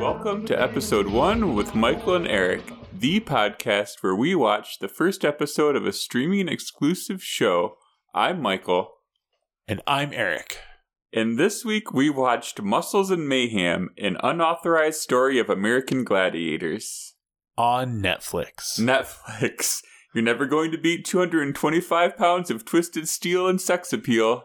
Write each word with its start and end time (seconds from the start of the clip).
Welcome 0.00 0.46
to 0.46 0.60
episode 0.60 1.06
one 1.06 1.54
with 1.54 1.76
Michael 1.76 2.16
and 2.16 2.26
Eric, 2.26 2.64
the 2.92 3.20
podcast 3.20 4.02
where 4.02 4.16
we 4.16 4.34
watch 4.34 4.80
the 4.80 4.88
first 4.88 5.24
episode 5.24 5.76
of 5.76 5.86
a 5.86 5.92
streaming 5.92 6.48
exclusive 6.48 7.22
show. 7.22 7.76
I'm 8.12 8.42
Michael, 8.42 8.88
And 9.68 9.80
I'm 9.86 10.12
Eric. 10.12 10.58
and 11.12 11.38
this 11.38 11.64
week 11.64 11.92
we 11.92 12.10
watched 12.10 12.60
Muscles 12.60 13.12
and 13.12 13.28
Mayhem, 13.28 13.90
an 13.96 14.16
unauthorized 14.24 15.00
story 15.00 15.38
of 15.38 15.48
American 15.48 16.02
gladiators. 16.02 17.14
On 17.56 18.02
Netflix. 18.02 18.80
Netflix. 18.80 19.82
You're 20.16 20.24
never 20.24 20.46
going 20.46 20.72
to 20.72 20.78
beat 20.78 21.04
225 21.04 22.16
pounds 22.16 22.50
of 22.50 22.64
twisted 22.64 23.08
steel 23.08 23.46
and 23.46 23.60
sex 23.60 23.92
appeal. 23.92 24.42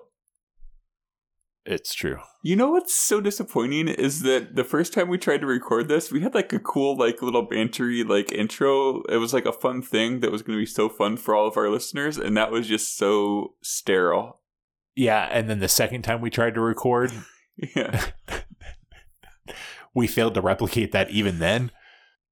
It's 1.66 1.94
true. 1.94 2.18
You 2.44 2.56
know 2.56 2.72
what's 2.72 2.94
so 2.94 3.22
disappointing 3.22 3.88
is 3.88 4.24
that 4.24 4.56
the 4.56 4.64
first 4.64 4.94
time 4.94 5.10
we 5.10 5.20
tried 5.20 5.42
to 5.42 5.48
record 5.48 5.88
this, 5.88 6.12
we 6.12 6.22
had 6.22 6.34
like 6.34 6.52
a 6.54 6.60
cool, 6.60 6.98
like 6.98 7.22
little 7.22 7.48
bantery, 7.48 8.08
like 8.08 8.32
intro. 8.32 9.04
It 9.04 9.18
was 9.18 9.34
like 9.34 9.46
a 9.46 9.54
fun 9.54 9.84
thing 9.84 10.22
that 10.22 10.32
was 10.32 10.42
going 10.42 10.58
to 10.58 10.62
be 10.62 10.66
so 10.66 10.90
fun 10.90 11.18
for 11.18 11.36
all 11.36 11.48
of 11.48 11.58
our 11.58 11.70
listeners, 11.70 12.18
and 12.18 12.36
that 12.36 12.52
was 12.52 12.68
just 12.68 12.98
so 12.98 13.54
sterile. 13.62 14.40
Yeah, 14.96 15.30
and 15.32 15.50
then 15.50 15.60
the 15.60 15.68
second 15.68 16.02
time 16.02 16.20
we 16.20 16.32
tried 16.32 16.56
to 16.56 16.62
record, 16.62 17.12
Yeah, 17.75 18.06
we 19.94 20.08
failed 20.08 20.34
to 20.36 20.42
replicate 20.42 20.92
that 20.92 21.09
even 21.12 21.40
then. 21.40 21.72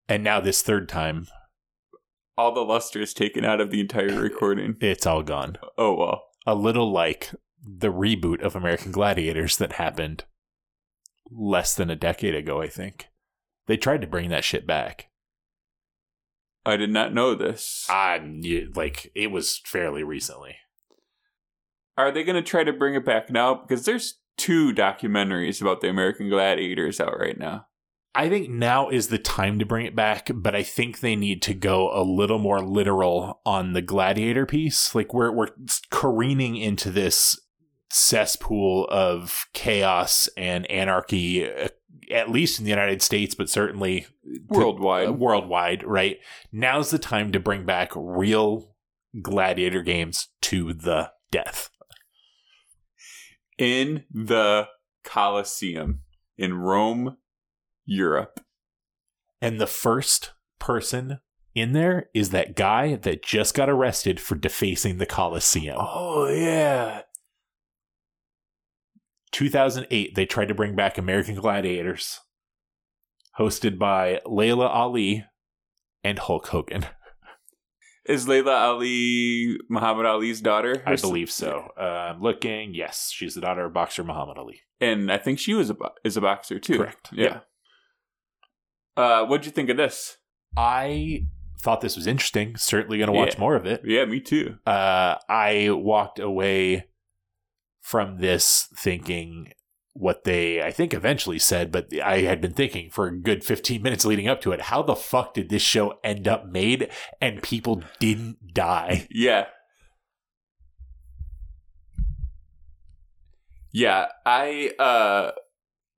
And 0.07 0.23
now 0.23 0.39
this 0.39 0.61
third 0.61 0.89
time, 0.89 1.27
all 2.37 2.53
the 2.53 2.61
luster 2.61 3.01
is 3.01 3.13
taken 3.13 3.45
out 3.45 3.61
of 3.61 3.69
the 3.69 3.79
entire 3.79 4.19
recording. 4.19 4.75
it's 4.81 5.05
all 5.05 5.21
gone. 5.21 5.57
Oh 5.77 5.93
well. 5.93 6.23
A 6.47 6.55
little 6.55 6.91
like 6.91 7.31
the 7.63 7.91
reboot 7.91 8.41
of 8.41 8.55
American 8.55 8.91
Gladiators 8.91 9.57
that 9.57 9.73
happened 9.73 10.23
less 11.31 11.75
than 11.75 11.89
a 11.89 11.95
decade 11.95 12.35
ago, 12.35 12.61
I 12.61 12.67
think. 12.67 13.07
They 13.67 13.77
tried 13.77 14.01
to 14.01 14.07
bring 14.07 14.29
that 14.29 14.43
shit 14.43 14.65
back. 14.65 15.09
I 16.65 16.77
did 16.77 16.89
not 16.89 17.13
know 17.13 17.35
this. 17.35 17.85
Y- 18.43 18.67
like 18.75 19.11
it 19.15 19.31
was 19.31 19.61
fairly 19.65 20.03
recently. 20.03 20.57
Are 21.97 22.11
they 22.11 22.23
going 22.23 22.35
to 22.35 22.41
try 22.41 22.63
to 22.63 22.73
bring 22.73 22.95
it 22.95 23.05
back 23.05 23.29
now? 23.29 23.55
Because 23.55 23.85
there's 23.85 24.19
two 24.37 24.73
documentaries 24.73 25.61
about 25.61 25.81
the 25.81 25.89
American 25.89 26.29
gladiators 26.29 26.99
out 26.99 27.19
right 27.19 27.37
now. 27.37 27.65
I 28.15 28.29
think 28.29 28.49
now 28.49 28.89
is 28.89 29.09
the 29.09 29.19
time 29.19 29.59
to 29.59 29.65
bring 29.65 29.85
it 29.85 29.95
back, 29.95 30.31
but 30.33 30.55
I 30.55 30.63
think 30.63 30.99
they 30.99 31.15
need 31.15 31.41
to 31.43 31.53
go 31.53 31.91
a 31.93 32.01
little 32.01 32.39
more 32.39 32.61
literal 32.61 33.41
on 33.45 33.73
the 33.73 33.81
gladiator 33.81 34.45
piece. 34.45 34.95
Like 34.95 35.13
we're 35.13 35.31
we're 35.31 35.49
careening 35.91 36.57
into 36.57 36.89
this 36.89 37.39
cesspool 37.91 38.87
of 38.89 39.47
chaos 39.53 40.29
and 40.37 40.69
anarchy, 40.69 41.51
uh, 41.51 41.69
at 42.11 42.29
least 42.29 42.59
in 42.59 42.65
the 42.65 42.69
United 42.71 43.01
States, 43.01 43.35
but 43.35 43.49
certainly 43.49 44.01
to- 44.51 44.59
Worldwide. 44.59 45.07
uh, 45.09 45.13
worldwide. 45.13 45.83
Right 45.83 46.19
now's 46.51 46.89
the 46.91 46.99
time 46.99 47.31
to 47.31 47.39
bring 47.39 47.65
back 47.65 47.91
real 47.95 48.75
gladiator 49.21 49.81
games 49.81 50.27
to 50.41 50.73
the 50.73 51.11
death. 51.31 51.69
in 53.57 54.05
the 54.13 54.67
Colosseum 55.03 56.01
in 56.37 56.53
Rome, 56.55 57.17
Europe. 57.85 58.39
And 59.41 59.59
the 59.59 59.67
first 59.67 60.31
person 60.59 61.19
in 61.55 61.73
there 61.73 62.09
is 62.13 62.29
that 62.29 62.55
guy 62.55 62.95
that 62.95 63.23
just 63.23 63.53
got 63.55 63.69
arrested 63.69 64.19
for 64.19 64.35
defacing 64.35 64.97
the 64.97 65.05
Colosseum. 65.05 65.77
Oh 65.79 66.27
yeah. 66.27 67.01
2008, 69.39 70.15
they 70.15 70.25
tried 70.25 70.49
to 70.49 70.53
bring 70.53 70.75
back 70.75 70.97
American 70.97 71.35
Gladiators, 71.35 72.19
hosted 73.39 73.77
by 73.79 74.19
Laila 74.25 74.67
Ali 74.67 75.23
and 76.03 76.19
Hulk 76.19 76.47
Hogan. 76.47 76.85
Is 78.05 78.27
Laila 78.27 78.51
Ali 78.53 79.57
Muhammad 79.69 80.05
Ali's 80.05 80.41
daughter? 80.41 80.83
I 80.85 80.97
believe 80.97 81.31
so. 81.31 81.69
Uh, 81.79 81.83
I'm 81.83 82.21
looking. 82.21 82.73
Yes, 82.73 83.11
she's 83.13 83.33
the 83.35 83.39
daughter 83.41 83.63
of 83.65 83.73
boxer 83.73 84.03
Muhammad 84.03 84.37
Ali. 84.37 84.59
And 84.81 85.09
I 85.09 85.17
think 85.17 85.39
she 85.39 85.53
was 85.53 85.69
a 85.69 85.73
bo- 85.73 85.93
is 86.03 86.17
a 86.17 86.21
boxer 86.21 86.59
too. 86.59 86.77
Correct. 86.77 87.07
Yeah. 87.13 87.41
Uh, 88.97 89.25
what'd 89.25 89.45
you 89.45 89.51
think 89.53 89.69
of 89.69 89.77
this? 89.77 90.17
I 90.57 91.27
thought 91.61 91.79
this 91.79 91.95
was 91.95 92.07
interesting. 92.07 92.57
Certainly 92.57 92.97
going 92.97 93.07
to 93.07 93.13
watch 93.13 93.35
Yeah. 93.35 93.39
more 93.39 93.55
of 93.55 93.65
it. 93.65 93.81
Yeah, 93.85 94.03
me 94.03 94.19
too. 94.19 94.57
uh, 94.65 95.15
I 95.29 95.69
walked 95.71 96.19
away 96.19 96.88
from 97.81 98.17
this 98.17 98.67
thinking 98.75 99.53
what 99.93 100.23
they, 100.23 100.61
I 100.61 100.71
think, 100.71 100.93
eventually 100.93 101.39
said, 101.39 101.71
but 101.71 101.89
I 102.01 102.19
had 102.19 102.39
been 102.39 102.53
thinking 102.53 102.89
for 102.89 103.07
a 103.07 103.17
good 103.17 103.43
15 103.43 103.81
minutes 103.81 104.05
leading 104.05 104.27
up 104.27 104.39
to 104.41 104.51
it. 104.51 104.61
How 104.61 104.81
the 104.81 104.95
fuck 104.95 105.33
did 105.33 105.49
this 105.49 105.61
show 105.61 105.99
end 106.03 106.27
up 106.27 106.45
made 106.45 106.89
and 107.19 107.41
people 107.43 107.83
didn't 107.99 108.53
die? 108.53 109.07
Yeah. 109.11 109.47
Yeah, 113.71 114.07
I 114.25 114.71
uh 114.79 115.31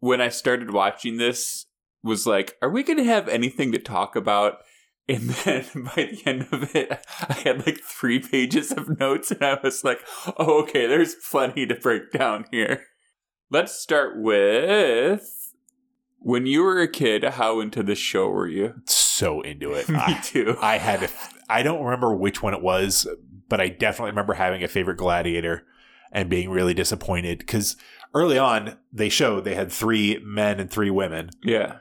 when 0.01 0.19
I 0.19 0.27
started 0.29 0.71
watching 0.71 1.17
this 1.17 1.67
was 2.03 2.25
like, 2.27 2.57
are 2.61 2.69
we 2.69 2.83
going 2.83 2.97
to 2.97 3.03
have 3.05 3.29
anything 3.29 3.71
to 3.71 3.79
talk 3.79 4.15
about? 4.15 4.57
And 5.09 5.29
then 5.29 5.65
by 5.75 6.09
the 6.11 6.21
end 6.25 6.47
of 6.51 6.75
it, 6.75 6.91
I 7.27 7.33
had 7.33 7.65
like 7.65 7.79
3 7.79 8.19
pages 8.19 8.71
of 8.71 8.99
notes 8.99 9.31
and 9.31 9.43
I 9.43 9.59
was 9.61 9.83
like, 9.83 9.99
"Oh, 10.37 10.61
okay, 10.63 10.87
there's 10.87 11.15
plenty 11.15 11.65
to 11.65 11.75
break 11.75 12.11
down 12.11 12.45
here." 12.51 12.85
Let's 13.49 13.73
start 13.73 14.13
with 14.21 15.53
when 16.19 16.45
you 16.45 16.61
were 16.61 16.79
a 16.79 16.87
kid, 16.87 17.23
how 17.23 17.59
into 17.59 17.81
this 17.83 17.97
show 17.97 18.29
were 18.29 18.47
you? 18.47 18.75
So 18.85 19.41
into 19.41 19.73
it. 19.73 19.89
Me 19.89 19.97
I, 19.99 20.13
too. 20.23 20.55
I 20.61 20.77
had, 20.77 21.09
I 21.49 21.63
don't 21.63 21.83
remember 21.83 22.15
which 22.15 22.43
one 22.43 22.53
it 22.53 22.61
was, 22.61 23.07
but 23.49 23.59
I 23.59 23.67
definitely 23.69 24.11
remember 24.11 24.35
having 24.35 24.63
a 24.63 24.67
favorite 24.67 24.97
gladiator 24.97 25.65
and 26.11 26.29
being 26.29 26.49
really 26.49 26.73
disappointed 26.75 27.39
because 27.39 27.75
early 28.13 28.37
on 28.37 28.77
they 28.93 29.09
showed 29.09 29.43
they 29.43 29.55
had 29.55 29.71
three 29.71 30.21
men 30.23 30.59
and 30.59 30.69
three 30.69 30.91
women. 30.91 31.31
yeah. 31.43 31.77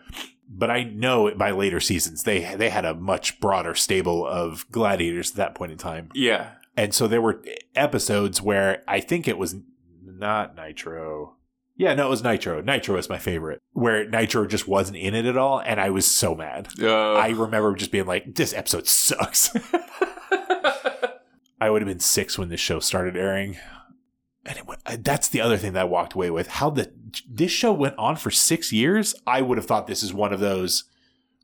But 0.53 0.71
I 0.71 0.83
know 0.83 1.33
by 1.35 1.53
later 1.53 1.79
seasons 1.81 2.25
they 2.25 2.55
they 2.57 2.69
had 2.71 2.85
a 2.85 2.95
much 2.95 3.41
broader 3.41 3.75
stable 3.75 4.27
of 4.27 4.67
gladiators 4.73 5.31
at 5.31 5.37
that 5.37 5.55
point 5.55 5.73
in 5.73 5.79
time, 5.79 6.11
Yeah. 6.15 6.51
and 6.77 6.93
so 6.93 7.07
there 7.07 7.23
were 7.23 7.43
episodes 7.77 8.43
where 8.43 8.83
I 8.89 9.01
think 9.01 9.27
it 9.29 9.39
was 9.39 9.55
not 10.05 10.55
Nitro. 10.57 11.37
Yeah, 11.77 11.95
no, 11.95 12.09
it 12.09 12.11
was 12.11 12.23
Nitro. 12.23 12.61
Nitro 12.61 12.97
is 12.99 13.09
my 13.09 13.17
favorite, 13.17 13.63
where 13.73 14.07
Nitro 14.07 14.47
just 14.47 14.69
wasn't 14.69 14.99
in 14.99 15.15
it 15.15 15.25
at 15.25 15.39
all, 15.39 15.61
and 15.61 15.81
I 15.81 15.89
was 15.89 16.05
so 16.05 16.35
mad. 16.35 16.69
Uh, 16.79 17.15
I 17.15 17.29
remember 17.31 17.75
just 17.75 17.91
being 17.91 18.05
like, 18.07 18.35
"This 18.35 18.53
episode 18.53 18.87
sucks." 18.87 19.51
I 21.63 21.69
would 21.71 21.83
have 21.83 21.89
been 21.89 22.01
six 22.01 22.39
when 22.39 22.49
this 22.49 22.61
show 22.61 22.81
started 22.81 23.17
airing, 23.17 23.57
and 24.47 24.57
it 24.57 24.67
went, 24.67 24.81
that's 25.05 25.29
the 25.29 25.41
other 25.41 25.57
thing 25.57 25.73
that 25.75 25.83
I 25.83 25.85
walked 25.85 26.15
away 26.15 26.31
with. 26.31 26.49
How 26.49 26.71
the 26.71 26.93
this 27.29 27.51
show 27.51 27.73
went 27.73 27.99
on 27.99 28.17
for 28.17 28.31
six 28.31 28.73
years. 28.73 29.15
I 29.27 29.43
would 29.43 29.59
have 29.59 29.67
thought 29.67 29.87
this 29.87 30.03
is 30.03 30.15
one 30.15 30.33
of 30.33 30.41
those 30.41 30.85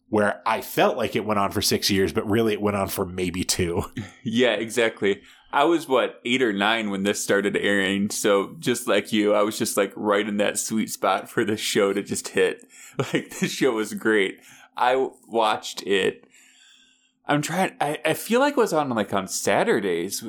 where 0.08 0.40
I 0.46 0.60
felt 0.60 0.96
like 0.96 1.16
it 1.16 1.24
went 1.24 1.40
on 1.40 1.50
for 1.50 1.60
six 1.60 1.90
years, 1.90 2.12
but 2.12 2.28
really 2.28 2.52
it 2.52 2.60
went 2.60 2.76
on 2.76 2.88
for 2.88 3.04
maybe 3.04 3.44
two. 3.44 3.84
Yeah, 4.28 4.54
exactly. 4.54 5.22
I 5.52 5.64
was 5.64 5.88
what 5.88 6.20
eight 6.24 6.42
or 6.42 6.52
nine 6.52 6.90
when 6.90 7.04
this 7.04 7.22
started 7.22 7.56
airing, 7.56 8.10
so 8.10 8.56
just 8.58 8.88
like 8.88 9.12
you, 9.12 9.34
I 9.34 9.42
was 9.42 9.56
just 9.56 9.76
like 9.76 9.92
right 9.94 10.26
in 10.26 10.38
that 10.38 10.58
sweet 10.58 10.90
spot 10.90 11.30
for 11.30 11.44
the 11.44 11.56
show 11.56 11.92
to 11.92 12.02
just 12.02 12.28
hit. 12.28 12.66
Like 13.12 13.38
this 13.38 13.52
show 13.52 13.72
was 13.72 13.92
great. 13.92 14.40
I 14.74 15.10
watched 15.28 15.82
it. 15.82 16.26
I'm 17.26 17.42
trying. 17.42 17.76
I, 17.78 17.98
I 18.06 18.14
feel 18.14 18.40
like 18.40 18.52
it 18.52 18.56
was 18.56 18.72
on 18.72 18.88
like 18.88 19.12
on 19.12 19.28
Saturdays. 19.28 20.24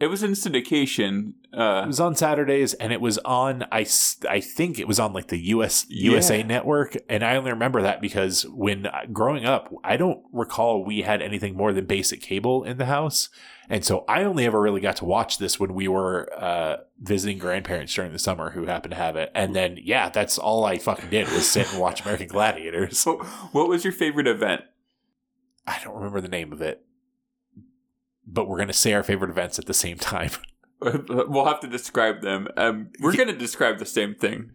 It 0.00 0.06
was 0.06 0.22
in 0.22 0.32
syndication. 0.32 1.34
It 1.52 1.58
Uh, 1.58 1.84
was 1.86 1.98
on 1.98 2.14
Saturdays, 2.14 2.74
and 2.74 2.92
it 2.92 3.00
was 3.00 3.18
on. 3.24 3.64
I, 3.72 3.84
I 4.28 4.38
think 4.40 4.78
it 4.78 4.86
was 4.86 5.00
on 5.00 5.12
like 5.12 5.28
the 5.28 5.38
US 5.48 5.86
USA 5.88 6.38
Yeah. 6.38 6.46
network, 6.46 6.96
and 7.08 7.24
I 7.24 7.36
only 7.36 7.50
remember 7.50 7.82
that 7.82 8.00
because 8.00 8.46
when 8.46 8.86
uh, 8.86 9.06
growing 9.12 9.44
up, 9.44 9.72
I 9.82 9.96
don't 9.96 10.22
recall 10.32 10.84
we 10.84 11.02
had 11.02 11.20
anything 11.20 11.56
more 11.56 11.72
than 11.72 11.86
basic 11.86 12.20
cable 12.20 12.62
in 12.62 12.76
the 12.78 12.84
house, 12.84 13.28
and 13.68 13.84
so 13.84 14.04
I 14.06 14.22
only 14.22 14.44
ever 14.46 14.60
really 14.60 14.80
got 14.80 14.96
to 14.96 15.04
watch 15.04 15.38
this 15.38 15.58
when 15.58 15.74
we 15.74 15.88
were 15.88 16.28
uh, 16.38 16.76
visiting 17.00 17.38
grandparents 17.38 17.92
during 17.92 18.12
the 18.12 18.18
summer 18.20 18.50
who 18.50 18.66
happened 18.66 18.92
to 18.92 18.98
have 18.98 19.16
it, 19.16 19.32
and 19.34 19.56
then 19.56 19.78
yeah, 19.82 20.10
that's 20.10 20.38
all 20.38 20.64
I 20.64 20.78
fucking 20.78 21.10
did 21.10 21.26
was 21.32 21.50
sit 21.50 21.72
and 21.72 21.80
watch 21.80 22.02
American 22.02 22.28
Gladiators. 22.28 22.98
so, 23.04 23.16
what 23.52 23.68
was 23.68 23.82
your 23.82 23.92
favorite 23.94 24.28
event? 24.28 24.62
I 25.66 25.80
don't 25.82 25.96
remember 25.96 26.20
the 26.20 26.28
name 26.28 26.52
of 26.52 26.62
it, 26.62 26.84
but 28.32 28.48
we're 28.48 28.58
gonna 28.58 28.72
say 28.72 28.92
our 28.92 29.02
favorite 29.02 29.30
events 29.30 29.58
at 29.58 29.66
the 29.66 29.74
same 29.74 29.98
time. 29.98 30.30
We'll 30.80 31.44
have 31.44 31.60
to 31.60 31.68
describe 31.68 32.22
them. 32.22 32.48
Um, 32.56 32.90
we're 33.00 33.16
going 33.16 33.28
to 33.28 33.36
describe 33.36 33.78
the 33.78 33.86
same 33.86 34.14
thing. 34.14 34.52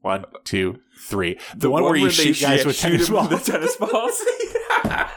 One, 0.00 0.24
two, 0.44 0.80
three. 1.00 1.38
The, 1.56 1.70
one, 1.70 1.82
where 1.84 1.96
you 1.96 2.10
shoot 2.10 2.40
guys 2.40 2.60
yeah, 2.60 2.66
with 2.66 2.76
shoot 2.76 2.90
tennis 2.90 3.08
them 3.08 3.28
with 3.28 3.44
the 3.44 3.52
tennis 3.52 3.76
balls. 3.76 4.22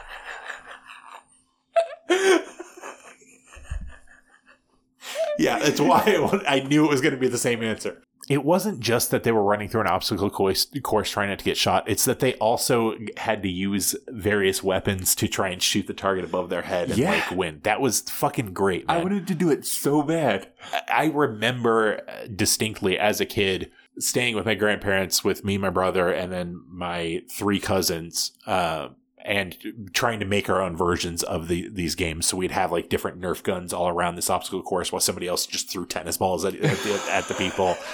yeah, 5.38 5.58
that's 5.58 5.80
why 5.80 6.40
I 6.46 6.60
knew 6.60 6.86
it 6.86 6.88
was 6.88 7.00
going 7.00 7.14
to 7.14 7.20
be 7.20 7.28
the 7.28 7.36
same 7.36 7.62
answer. 7.62 8.02
It 8.28 8.44
wasn't 8.44 8.80
just 8.80 9.10
that 9.10 9.22
they 9.24 9.32
were 9.32 9.42
running 9.42 9.68
through 9.68 9.80
an 9.82 9.86
obstacle 9.86 10.28
course, 10.28 10.66
course 10.82 11.10
trying 11.10 11.30
not 11.30 11.38
to 11.38 11.44
get 11.44 11.56
shot. 11.56 11.88
It's 11.88 12.04
that 12.04 12.20
they 12.20 12.34
also 12.34 12.94
had 13.16 13.42
to 13.42 13.48
use 13.48 13.96
various 14.08 14.62
weapons 14.62 15.14
to 15.16 15.28
try 15.28 15.48
and 15.48 15.62
shoot 15.62 15.86
the 15.86 15.94
target 15.94 16.24
above 16.24 16.50
their 16.50 16.62
head 16.62 16.90
and 16.90 16.98
Yeah. 16.98 17.10
like 17.12 17.30
win. 17.30 17.60
That 17.62 17.80
was 17.80 18.00
fucking 18.02 18.52
great. 18.52 18.84
I 18.88 18.98
wanted 18.98 19.26
to 19.28 19.34
do 19.34 19.50
it 19.50 19.64
so 19.64 20.02
bad. 20.02 20.48
I 20.92 21.06
remember 21.06 22.02
uh, 22.06 22.26
distinctly 22.34 22.98
as 22.98 23.20
a 23.20 23.26
kid 23.26 23.70
staying 23.98 24.36
with 24.36 24.44
my 24.46 24.54
grandparents 24.54 25.24
with 25.24 25.44
me, 25.44 25.56
my 25.58 25.70
brother, 25.70 26.08
and 26.10 26.30
then 26.32 26.62
my 26.68 27.22
three 27.30 27.58
cousins, 27.58 28.32
uh, 28.46 28.88
and 29.24 29.56
trying 29.92 30.20
to 30.20 30.24
make 30.24 30.48
our 30.48 30.62
own 30.62 30.76
versions 30.76 31.22
of 31.22 31.48
the 31.48 31.68
these 31.68 31.94
games. 31.94 32.26
So 32.26 32.36
we'd 32.36 32.52
have 32.52 32.70
like 32.72 32.88
different 32.88 33.20
Nerf 33.20 33.42
guns 33.42 33.72
all 33.72 33.88
around 33.88 34.14
this 34.14 34.30
obstacle 34.30 34.62
course, 34.62 34.92
while 34.92 35.00
somebody 35.00 35.26
else 35.26 35.46
just 35.46 35.68
threw 35.70 35.84
tennis 35.86 36.16
balls 36.16 36.44
at, 36.44 36.54
at, 36.54 36.78
the, 36.78 37.02
at 37.10 37.24
the 37.24 37.34
people. 37.34 37.76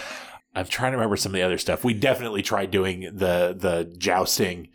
I'm 0.55 0.67
trying 0.67 0.93
to 0.93 0.97
remember 0.99 1.17
some 1.17 1.31
of 1.33 1.35
the 1.35 1.43
other 1.43 1.59
stuff. 1.59 1.83
We 1.85 1.95
definitely 1.95 2.43
tried 2.43 2.71
doing 2.71 3.01
the 3.01 3.55
the 3.59 3.93
jousting 3.99 4.69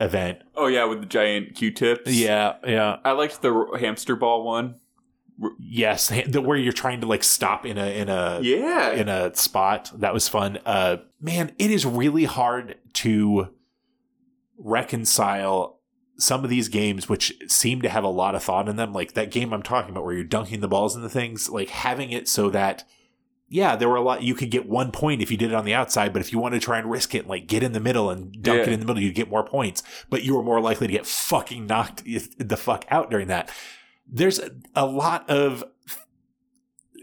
event. 0.00 0.38
Oh 0.54 0.66
yeah, 0.68 0.84
with 0.84 1.00
the 1.00 1.06
giant 1.06 1.54
Q-tips. 1.56 2.12
Yeah, 2.12 2.54
yeah. 2.66 2.98
I 3.04 3.12
liked 3.12 3.42
the 3.42 3.66
hamster 3.80 4.14
ball 4.16 4.44
one. 4.44 4.76
Yes, 5.58 6.08
the, 6.26 6.40
where 6.40 6.56
you're 6.56 6.72
trying 6.72 7.00
to 7.00 7.06
like 7.06 7.22
stop 7.24 7.64
in 7.66 7.78
a 7.78 7.86
in 7.96 8.08
a 8.08 8.40
Yeah. 8.42 8.92
in 8.92 9.08
a 9.08 9.34
spot. 9.36 9.90
That 9.94 10.12
was 10.14 10.28
fun. 10.28 10.58
Uh, 10.66 10.98
man, 11.20 11.52
it 11.58 11.70
is 11.70 11.84
really 11.86 12.24
hard 12.24 12.76
to 12.94 13.48
reconcile 14.56 15.78
some 16.16 16.42
of 16.42 16.50
these 16.50 16.68
games, 16.68 17.08
which 17.08 17.32
seem 17.46 17.80
to 17.82 17.88
have 17.88 18.02
a 18.02 18.08
lot 18.08 18.34
of 18.34 18.42
thought 18.42 18.68
in 18.68 18.76
them. 18.76 18.92
Like 18.92 19.12
that 19.12 19.30
game 19.30 19.52
I'm 19.52 19.62
talking 19.62 19.90
about, 19.90 20.04
where 20.04 20.14
you're 20.14 20.24
dunking 20.24 20.60
the 20.60 20.68
balls 20.68 20.96
into 20.96 21.08
things, 21.08 21.48
like 21.48 21.68
having 21.68 22.10
it 22.10 22.28
so 22.28 22.50
that, 22.50 22.84
yeah, 23.48 23.76
there 23.76 23.88
were 23.88 23.96
a 23.96 24.02
lot. 24.02 24.22
You 24.22 24.34
could 24.34 24.50
get 24.50 24.68
one 24.68 24.92
point 24.92 25.22
if 25.22 25.30
you 25.30 25.36
did 25.36 25.50
it 25.50 25.54
on 25.54 25.64
the 25.64 25.74
outside, 25.74 26.12
but 26.12 26.20
if 26.20 26.32
you 26.32 26.38
want 26.38 26.54
to 26.54 26.60
try 26.60 26.78
and 26.78 26.90
risk 26.90 27.14
it, 27.14 27.26
like 27.26 27.46
get 27.46 27.62
in 27.62 27.72
the 27.72 27.80
middle 27.80 28.10
and 28.10 28.42
dunk 28.42 28.60
it 28.60 28.72
in 28.72 28.80
the 28.80 28.86
middle, 28.86 29.02
you'd 29.02 29.14
get 29.14 29.30
more 29.30 29.44
points. 29.44 29.82
But 30.10 30.22
you 30.22 30.36
were 30.36 30.42
more 30.42 30.60
likely 30.60 30.86
to 30.86 30.92
get 30.92 31.06
fucking 31.06 31.66
knocked 31.66 32.04
the 32.04 32.56
fuck 32.56 32.84
out 32.90 33.10
during 33.10 33.28
that. 33.28 33.50
There's 34.06 34.38
a, 34.38 34.50
a 34.74 34.86
lot 34.86 35.28
of 35.30 35.64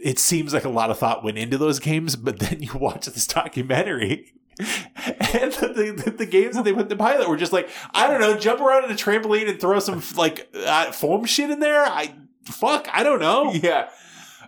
it 0.04 0.20
seems 0.20 0.54
like 0.54 0.66
a 0.66 0.70
lot 0.70 0.92
of 0.92 1.00
thought 1.00 1.24
went 1.24 1.38
into 1.40 1.58
those 1.58 1.80
games, 1.80 2.16
but 2.16 2.40
then 2.40 2.62
you 2.62 2.74
watch 2.76 3.08
this 3.08 3.26
documentary. 3.28 4.34
And 4.58 5.52
the, 5.52 6.02
the, 6.06 6.12
the 6.12 6.26
games 6.26 6.56
that 6.56 6.64
they 6.64 6.72
put 6.72 6.84
in 6.84 6.88
the 6.88 6.96
pilot 6.96 7.28
were 7.28 7.36
just 7.36 7.52
like, 7.52 7.70
I 7.94 8.08
don't 8.08 8.22
know, 8.22 8.38
jump 8.38 8.62
around 8.62 8.86
in 8.86 8.92
a 8.92 8.94
trampoline 8.94 9.50
and 9.50 9.60
throw 9.60 9.80
some 9.80 10.02
like 10.16 10.48
uh, 10.54 10.92
foam 10.92 11.26
shit 11.26 11.50
in 11.50 11.60
there. 11.60 11.84
I 11.84 12.14
fuck, 12.46 12.88
I 12.94 13.04
don't 13.04 13.20
know. 13.20 13.52
Yeah. 13.64 13.90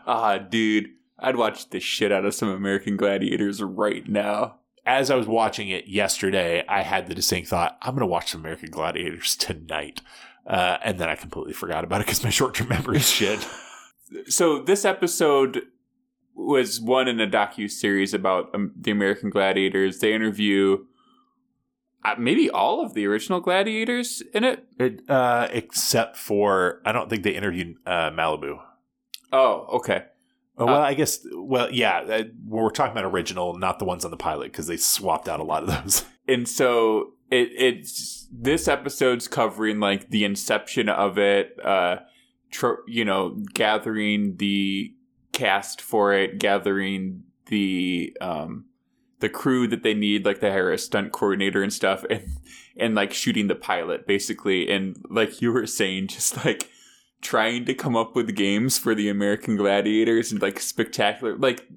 Ah, 0.06 0.38
dude. 0.38 0.92
I'd 1.20 1.36
watch 1.36 1.70
the 1.70 1.80
shit 1.80 2.12
out 2.12 2.26
of 2.26 2.34
some 2.34 2.50
American 2.50 2.98
Gladiators 2.98 3.62
right 3.62 4.08
now. 4.08 4.58
As 4.86 5.12
I 5.12 5.16
was 5.16 5.28
watching 5.28 5.70
it 5.70 5.88
yesterday, 5.88 6.64
I 6.68 6.84
had 6.84 7.08
the 7.08 7.16
distinct 7.16 7.50
thought, 7.50 7.78
I'm 7.82 7.94
going 7.94 8.02
to 8.02 8.06
watch 8.06 8.32
some 8.32 8.42
American 8.42 8.70
Gladiators 8.70 9.36
tonight. 9.36 10.02
Uh, 10.46 10.78
and 10.84 10.98
then 10.98 11.10
I 11.10 11.16
completely 11.16 11.54
forgot 11.54 11.84
about 11.84 12.02
it 12.02 12.08
because 12.08 12.24
my 12.24 12.30
short 12.32 12.56
term 12.56 12.70
memory 12.70 12.98
is 12.98 13.10
shit. 13.10 13.46
So 14.28 14.62
this 14.62 14.86
episode 14.86 15.64
was 16.34 16.80
one 16.80 17.08
in 17.08 17.20
a 17.20 17.28
docu 17.28 17.70
series 17.70 18.14
about 18.14 18.54
um, 18.54 18.72
the 18.80 18.92
American 18.92 19.30
Gladiators. 19.30 20.00
They 20.00 20.14
interview 20.14 20.86
uh, 22.06 22.16
maybe 22.18 22.50
all 22.50 22.86
of 22.86 22.94
the 22.94 23.06
original 23.06 23.42
gladiators 23.42 24.22
in 24.34 24.44
it. 24.44 24.66
It, 24.80 25.10
uh, 25.10 25.50
except 25.52 26.16
for, 26.16 26.82
I 26.86 26.94
don't 26.94 27.10
think 27.10 27.24
they 27.24 27.32
interviewed 27.32 27.76
uh, 27.86 28.12
Malibu. 28.12 28.60
Oh, 29.34 29.68
okay. 29.74 30.06
Oh, 30.58 30.66
well, 30.66 30.82
I 30.82 30.94
guess. 30.96 31.20
Well, 31.34 31.72
yeah, 31.72 32.00
uh, 32.00 32.24
we're 32.46 32.72
talking 32.72 32.92
about 32.92 33.06
original, 33.06 33.58
not 33.58 33.80
the 33.80 33.86
ones 33.86 34.04
on 34.04 34.12
the 34.12 34.18
pilot, 34.18 34.52
because 34.52 34.68
they 34.68 34.78
swapped 34.78 35.30
out 35.30 35.40
a 35.40 35.44
lot 35.44 35.64
of 35.64 35.70
those. 35.70 36.04
and 36.28 36.48
so 36.48 37.14
it 37.32 37.50
it's 37.56 38.28
this 38.32 38.68
episode's 38.68 39.28
covering 39.28 39.80
like 39.80 40.10
the 40.10 40.24
inception 40.24 40.90
of 40.90 41.18
it 41.18 41.58
uh 41.64 41.98
tr- 42.52 42.82
you 42.88 43.06
know 43.06 43.38
gathering 43.54 44.36
the 44.38 44.94
cast 45.32 45.82
for 45.82 46.14
it 46.14 46.40
gathering 46.40 47.24
the 47.48 48.16
um 48.22 48.66
the 49.20 49.30
crew 49.30 49.68
that 49.68 49.84
they 49.84 49.94
need 49.94 50.26
like 50.26 50.40
they 50.40 50.52
hire 50.52 50.72
a 50.72 50.78
stunt 50.78 51.12
coordinator 51.12 51.64
and 51.64 51.74
stuff 51.74 52.06
and 52.10 52.28
and 52.76 52.96
like 52.96 53.14
shooting 53.14 53.48
the 53.48 53.56
pilot 53.56 54.08
basically 54.08 54.70
and 54.70 54.98
like 55.10 55.42
you 55.42 55.52
were 55.52 55.66
saying 55.66 56.08
just 56.08 56.44
like 56.46 56.70
trying 57.22 57.66
to 57.66 57.74
come 57.74 57.96
up 57.96 58.16
with 58.16 58.36
games 58.36 58.78
for 58.78 58.94
the 58.94 59.10
American 59.10 59.56
Gladiators 59.56 60.32
and 60.32 60.42
like 60.42 60.60
spectacular 60.60 61.36
like 61.38 61.68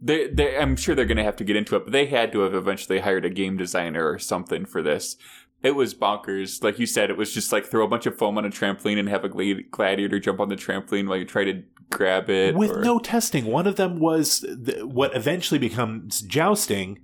they, 0.00 0.28
they, 0.28 0.56
I'm 0.56 0.76
sure 0.76 0.94
they're 0.94 1.04
going 1.04 1.16
to 1.16 1.24
have 1.24 1.36
to 1.36 1.44
get 1.44 1.56
into 1.56 1.76
it, 1.76 1.84
but 1.84 1.92
they 1.92 2.06
had 2.06 2.30
to 2.32 2.40
have 2.40 2.54
eventually 2.54 3.00
hired 3.00 3.24
a 3.24 3.30
game 3.30 3.56
designer 3.56 4.08
or 4.08 4.18
something 4.18 4.64
for 4.64 4.80
this. 4.82 5.16
It 5.62 5.72
was 5.72 5.92
bonkers. 5.92 6.62
Like 6.62 6.78
you 6.78 6.86
said, 6.86 7.10
it 7.10 7.16
was 7.16 7.34
just 7.34 7.50
like 7.50 7.66
throw 7.66 7.84
a 7.84 7.88
bunch 7.88 8.06
of 8.06 8.16
foam 8.16 8.38
on 8.38 8.44
a 8.44 8.50
trampoline 8.50 8.98
and 8.98 9.08
have 9.08 9.24
a 9.24 9.28
gladiator 9.28 10.20
jump 10.20 10.38
on 10.38 10.50
the 10.50 10.56
trampoline 10.56 11.08
while 11.08 11.18
you 11.18 11.24
try 11.24 11.42
to 11.44 11.64
grab 11.90 12.30
it. 12.30 12.54
With 12.54 12.76
or- 12.76 12.82
no 12.82 13.00
testing. 13.00 13.46
One 13.46 13.66
of 13.66 13.76
them 13.76 13.98
was 13.98 14.40
the, 14.40 14.86
what 14.86 15.16
eventually 15.16 15.58
becomes 15.58 16.20
jousting, 16.20 17.00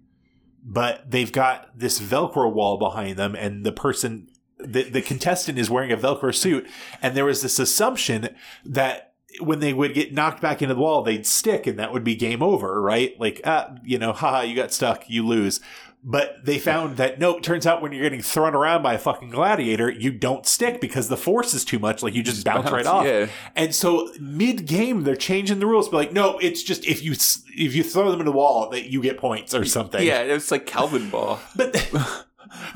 but 0.63 1.11
they've 1.11 1.33
got 1.33 1.77
this 1.77 2.01
Velcro 2.01 2.53
wall 2.53 2.79
behind 2.79 3.17
them, 3.17 3.35
and 3.35 3.67
the 3.67 3.73
person, 3.73 4.29
the, 4.65 4.85
the 4.85 5.03
contestant 5.03 5.59
is 5.59 5.71
wearing 5.71 5.93
a 5.93 5.97
Velcro 5.97 6.35
suit, 6.35 6.67
and 7.03 7.17
there 7.17 7.25
was 7.25 7.43
this 7.43 7.59
assumption 7.59 8.35
that 8.65 9.15
when 9.41 9.61
they 9.61 9.73
would 9.73 9.95
get 9.95 10.13
knocked 10.13 10.41
back 10.41 10.63
into 10.63 10.75
the 10.75 10.81
wall, 10.81 11.03
they'd 11.03 11.27
stick, 11.27 11.67
and 11.67 11.79
that 11.79 11.93
would 11.93 12.05
be 12.05 12.15
game 12.15 12.43
over, 12.43 12.81
right? 12.81 13.19
Like, 13.19 13.41
ah, 13.45 13.75
you 13.83 13.99
know, 13.99 14.13
haha, 14.13 14.43
you 14.43 14.55
got 14.55 14.73
stuck, 14.73 15.09
you 15.09 15.27
lose. 15.27 15.61
But 16.07 16.45
they 16.45 16.59
found 16.59 16.99
that 16.99 17.19
no, 17.19 17.39
it 17.39 17.43
turns 17.43 17.67
out 17.67 17.81
when 17.81 17.93
you're 17.93 18.03
getting 18.03 18.21
thrown 18.21 18.55
around 18.55 18.83
by 18.83 18.93
a 18.93 18.99
fucking 18.99 19.31
gladiator, 19.31 19.91
you 19.91 20.13
don't 20.13 20.45
stick 20.45 20.79
because 20.79 21.09
the 21.09 21.17
force 21.17 21.55
is 21.55 21.65
too 21.65 21.79
much. 21.79 22.03
Like 22.03 22.13
you 22.13 22.23
just, 22.23 22.45
bounce, 22.45 22.71
right 22.71 22.85
off. 22.85 23.07
Yeah. 23.07 23.29
And 23.57 23.75
so 23.75 24.13
mid 24.21 24.67
game, 24.67 25.05
they're 25.05 25.17
changing 25.17 25.61
the 25.61 25.67
rules. 25.67 25.89
But 25.89 25.97
like, 25.97 26.13
no, 26.13 26.37
it's 26.41 26.63
just 26.63 26.85
if 26.85 27.03
you 27.03 27.13
if 27.13 27.75
you 27.75 27.83
throw 27.83 28.11
them 28.11 28.21
in 28.21 28.27
the 28.27 28.33
wall, 28.33 28.69
that 28.69 28.91
you 28.91 29.01
get 29.01 29.17
points 29.17 29.55
or 29.55 29.65
something. 29.65 30.07
Yeah, 30.07 30.21
it 30.21 30.35
was 30.35 30.51
like 30.51 30.67
Calvinball. 30.67 31.39
But 31.57 31.73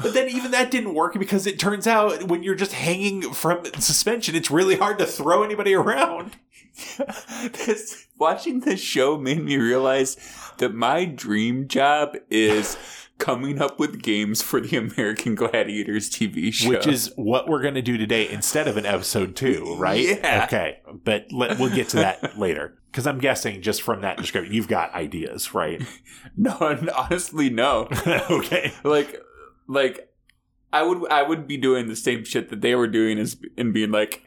but 0.01 0.15
then 0.15 0.29
even 0.29 0.51
that 0.53 0.71
didn't 0.71 0.95
work 0.95 1.19
because 1.19 1.47
it 1.47 1.59
turns 1.59 1.87
out 1.87 2.25
when 2.25 2.43
you're 2.43 2.55
just 2.55 2.73
hanging 2.73 3.33
from 3.33 3.65
suspension, 3.79 4.35
it's 4.35 4.51
really 4.51 4.77
hard 4.77 4.99
to 4.99 5.07
throw 5.07 5.43
anybody 5.43 5.75
around. 5.75 6.37
this, 7.65 8.07
watching 8.19 8.61
this 8.61 8.81
show 8.81 9.19
made 9.19 9.43
me 9.43 9.57
realize 9.57 10.17
that 10.59 10.75
my 10.75 11.05
dream 11.05 11.67
job 11.69 12.17
is 12.31 12.77
coming 13.19 13.61
up 13.61 13.79
with 13.79 14.01
games 14.01 14.41
for 14.41 14.61
the 14.61 14.77
American 14.77 15.35
Gladiators 15.35 16.09
TV 16.09 16.53
show. 16.53 16.71
Which 16.71 16.87
is 16.87 17.13
what 17.17 17.49
we're 17.49 17.63
going 17.63 17.75
to 17.75 17.83
do 17.83 17.99
today 17.99 18.29
instead 18.29 18.69
of 18.69 18.77
an 18.77 18.87
episode 18.87 19.37
two, 19.37 19.77
right? 19.77 19.99
Yeah. 20.09 20.45
Okay, 20.45 20.81
but 21.05 21.31
let, 21.33 21.59
we'll 21.59 21.75
get 21.75 21.89
to 21.91 21.97
that 21.97 22.39
later 22.39 22.79
because 22.91 23.07
I'm 23.07 23.19
guessing 23.19 23.61
just 23.61 23.83
from 23.83 24.01
that 24.01 24.17
description, 24.17 24.55
you've 24.55 24.69
got 24.69 24.95
ideas, 24.95 25.55
right? 25.55 25.83
no, 26.37 26.57
honestly, 26.97 27.51
no. 27.51 27.89
okay. 28.31 28.73
like 28.85 29.21
like 29.69 30.13
I 30.73 30.83
would 30.83 31.11
I 31.11 31.23
would 31.23 31.47
be 31.47 31.57
doing 31.57 31.87
the 31.87 31.97
same 31.97 32.25
shit 32.25 32.49
that 32.49 32.61
they 32.61 32.75
were 32.75 32.89
doing 32.89 33.19
as 33.19 33.37
and 33.57 33.73
being 33.73 33.93
like 33.93 34.25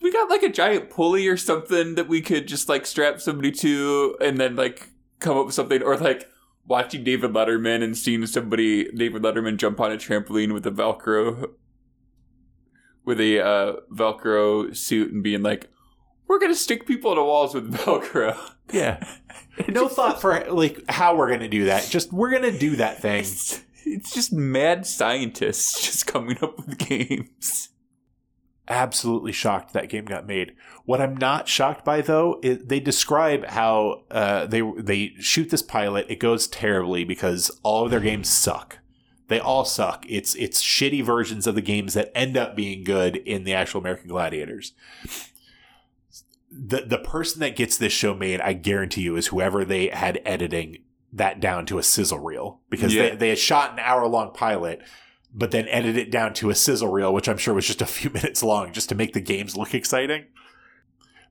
we 0.00 0.10
got 0.12 0.30
like 0.30 0.42
a 0.42 0.48
giant 0.48 0.90
pulley 0.90 1.28
or 1.28 1.36
something 1.36 1.94
that 1.94 2.08
we 2.08 2.20
could 2.20 2.48
just 2.48 2.68
like 2.68 2.86
strap 2.86 3.20
somebody 3.20 3.52
to 3.52 4.16
and 4.20 4.38
then 4.38 4.56
like 4.56 4.90
come 5.20 5.36
up 5.36 5.46
with 5.46 5.54
something 5.54 5.82
or 5.82 5.96
like 5.96 6.28
watching 6.66 7.04
David 7.04 7.32
Letterman 7.32 7.82
and 7.82 7.96
seeing 7.96 8.26
somebody 8.26 8.90
David 8.92 9.22
Letterman 9.22 9.56
jump 9.56 9.80
on 9.80 9.92
a 9.92 9.96
trampoline 9.96 10.52
with 10.52 10.66
a 10.66 10.70
velcro 10.70 11.50
with 13.04 13.20
a 13.20 13.40
uh, 13.40 13.72
velcro 13.92 14.74
suit 14.76 15.12
and 15.12 15.22
being 15.22 15.42
like 15.42 15.68
we're 16.28 16.38
going 16.38 16.52
to 16.52 16.58
stick 16.58 16.86
people 16.86 17.14
to 17.14 17.22
walls 17.22 17.54
with 17.54 17.72
velcro. 17.74 18.36
Yeah. 18.72 19.04
No 19.68 19.86
thought 19.86 20.18
for 20.22 20.50
like 20.50 20.82
how 20.88 21.14
we're 21.14 21.28
going 21.28 21.40
to 21.40 21.48
do 21.48 21.66
that. 21.66 21.86
Just 21.90 22.10
we're 22.10 22.30
going 22.30 22.50
to 22.50 22.58
do 22.58 22.76
that 22.76 23.02
thing. 23.02 23.26
It's, 23.84 24.14
just 24.14 24.32
mad 24.32 24.86
scientists 24.86 25.82
just 25.84 26.06
coming 26.06 26.38
up 26.42 26.56
with 26.56 26.78
games. 26.78 27.70
absolutely 28.68 29.32
shocked 29.32 29.72
that 29.72 29.88
game 29.88 30.04
got 30.04 30.26
made. 30.26 30.54
What 30.84 31.00
I'm 31.00 31.16
not 31.16 31.48
shocked 31.48 31.84
by 31.84 32.00
though 32.00 32.40
is 32.42 32.64
they 32.64 32.80
describe 32.80 33.46
how 33.46 34.04
uh, 34.10 34.46
they 34.46 34.62
they 34.78 35.14
shoot 35.18 35.50
this 35.50 35.62
pilot. 35.62 36.06
It 36.08 36.20
goes 36.20 36.46
terribly 36.46 37.04
because 37.04 37.50
all 37.62 37.84
of 37.84 37.90
their 37.90 38.00
games 38.00 38.28
suck. 38.28 38.78
They 39.28 39.40
all 39.40 39.64
suck. 39.64 40.04
It's 40.08 40.34
it's 40.34 40.62
shitty 40.62 41.02
versions 41.02 41.46
of 41.46 41.54
the 41.54 41.62
games 41.62 41.94
that 41.94 42.12
end 42.14 42.36
up 42.36 42.54
being 42.54 42.84
good 42.84 43.16
in 43.16 43.44
the 43.44 43.54
actual 43.54 43.80
American 43.80 44.08
Gladiators. 44.08 44.72
The 46.50 46.82
the 46.82 46.98
person 46.98 47.40
that 47.40 47.56
gets 47.56 47.78
this 47.78 47.92
show 47.92 48.14
made, 48.14 48.40
I 48.42 48.52
guarantee 48.52 49.02
you, 49.02 49.16
is 49.16 49.28
whoever 49.28 49.64
they 49.64 49.88
had 49.88 50.20
editing 50.26 50.78
that 51.12 51.40
down 51.40 51.66
to 51.66 51.78
a 51.78 51.82
sizzle 51.82 52.18
reel 52.18 52.60
because 52.70 52.94
Yeah. 52.94 53.10
they, 53.10 53.16
they 53.16 53.28
had 53.30 53.38
shot 53.38 53.72
an 53.72 53.78
hour 53.80 54.06
long 54.06 54.32
pilot 54.32 54.80
but 55.34 55.50
then 55.50 55.66
edit 55.68 55.96
it 55.96 56.10
down 56.10 56.34
to 56.34 56.50
a 56.50 56.54
sizzle 56.54 56.88
reel, 56.92 57.12
which 57.14 57.26
I'm 57.26 57.38
sure 57.38 57.54
was 57.54 57.66
just 57.66 57.80
a 57.80 57.86
few 57.86 58.10
minutes 58.14 58.42
long 58.42 58.70
just 58.72 58.90
to 58.90 58.94
make 58.94 59.14
the 59.14 59.20
games 59.20 59.56
look 59.56 59.74
exciting. 59.74 60.26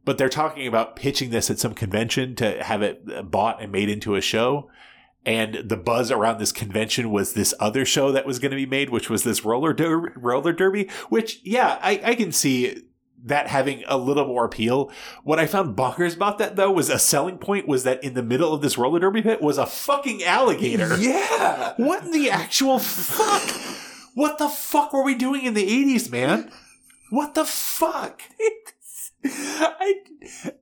but 0.04 0.18
they're 0.18 0.28
talking 0.30 0.66
about 0.66 0.96
pitching 0.96 1.30
this 1.30 1.52
at 1.52 1.60
some 1.60 1.76
convention 1.76 2.36
to 2.38 2.64
have 2.64 2.82
it 2.82 3.30
bought 3.30 3.62
and 3.62 3.72
made 3.72 3.90
into 3.90 4.16
a 4.16 4.22
show. 4.22 4.70
And 5.24 5.70
the 5.70 5.78
buzz 5.78 6.10
around 6.10 6.40
this 6.40 6.52
convention 6.52 7.12
was 7.12 7.34
this 7.34 7.54
other 7.60 7.86
show 7.86 8.12
that 8.12 8.26
was 8.26 8.40
going 8.40 8.50
to 8.50 8.58
be 8.58 8.66
made, 8.66 8.90
which 8.90 9.08
was 9.08 9.24
this 9.24 9.46
roller 9.46 9.72
der- 9.72 10.14
roller 10.16 10.52
derby. 10.52 10.90
Which, 11.10 11.40
yeah, 11.44 11.78
I, 11.84 12.02
I 12.04 12.16
can 12.16 12.32
see 12.32 12.82
that 13.24 13.48
having 13.48 13.84
a 13.88 13.98
little 13.98 14.26
more 14.26 14.46
appeal. 14.46 14.92
What 15.24 15.40
I 15.40 15.46
found 15.46 15.76
bonkers 15.76 16.16
about 16.16 16.38
that 16.40 16.56
though 16.56 16.72
was 16.72 16.90
a 16.90 17.00
selling 17.00 17.38
point 17.38 17.68
was 17.68 17.84
that 17.84 18.04
in 18.04 18.14
the 18.14 18.24
middle 18.24 18.54
of 18.54 18.62
this 18.62 18.78
roller 18.78 19.00
derby 19.00 19.22
pit 19.22 19.42
was 19.42 19.58
a 19.58 19.66
fucking 19.66 20.24
alligator. 20.24 20.98
Yeah. 21.02 21.74
What 21.78 22.04
in 22.06 22.12
the 22.12 22.30
actual 22.30 22.80
fuck? 22.80 23.50
What 24.14 24.38
the 24.38 24.50
fuck 24.50 24.92
were 24.94 25.04
we 25.04 25.16
doing 25.16 25.44
in 25.46 25.54
the 25.54 25.66
80s, 25.68 26.12
man? 26.12 26.52
What 27.10 27.34
the 27.36 27.46
fuck? 27.46 28.22
I 29.26 29.96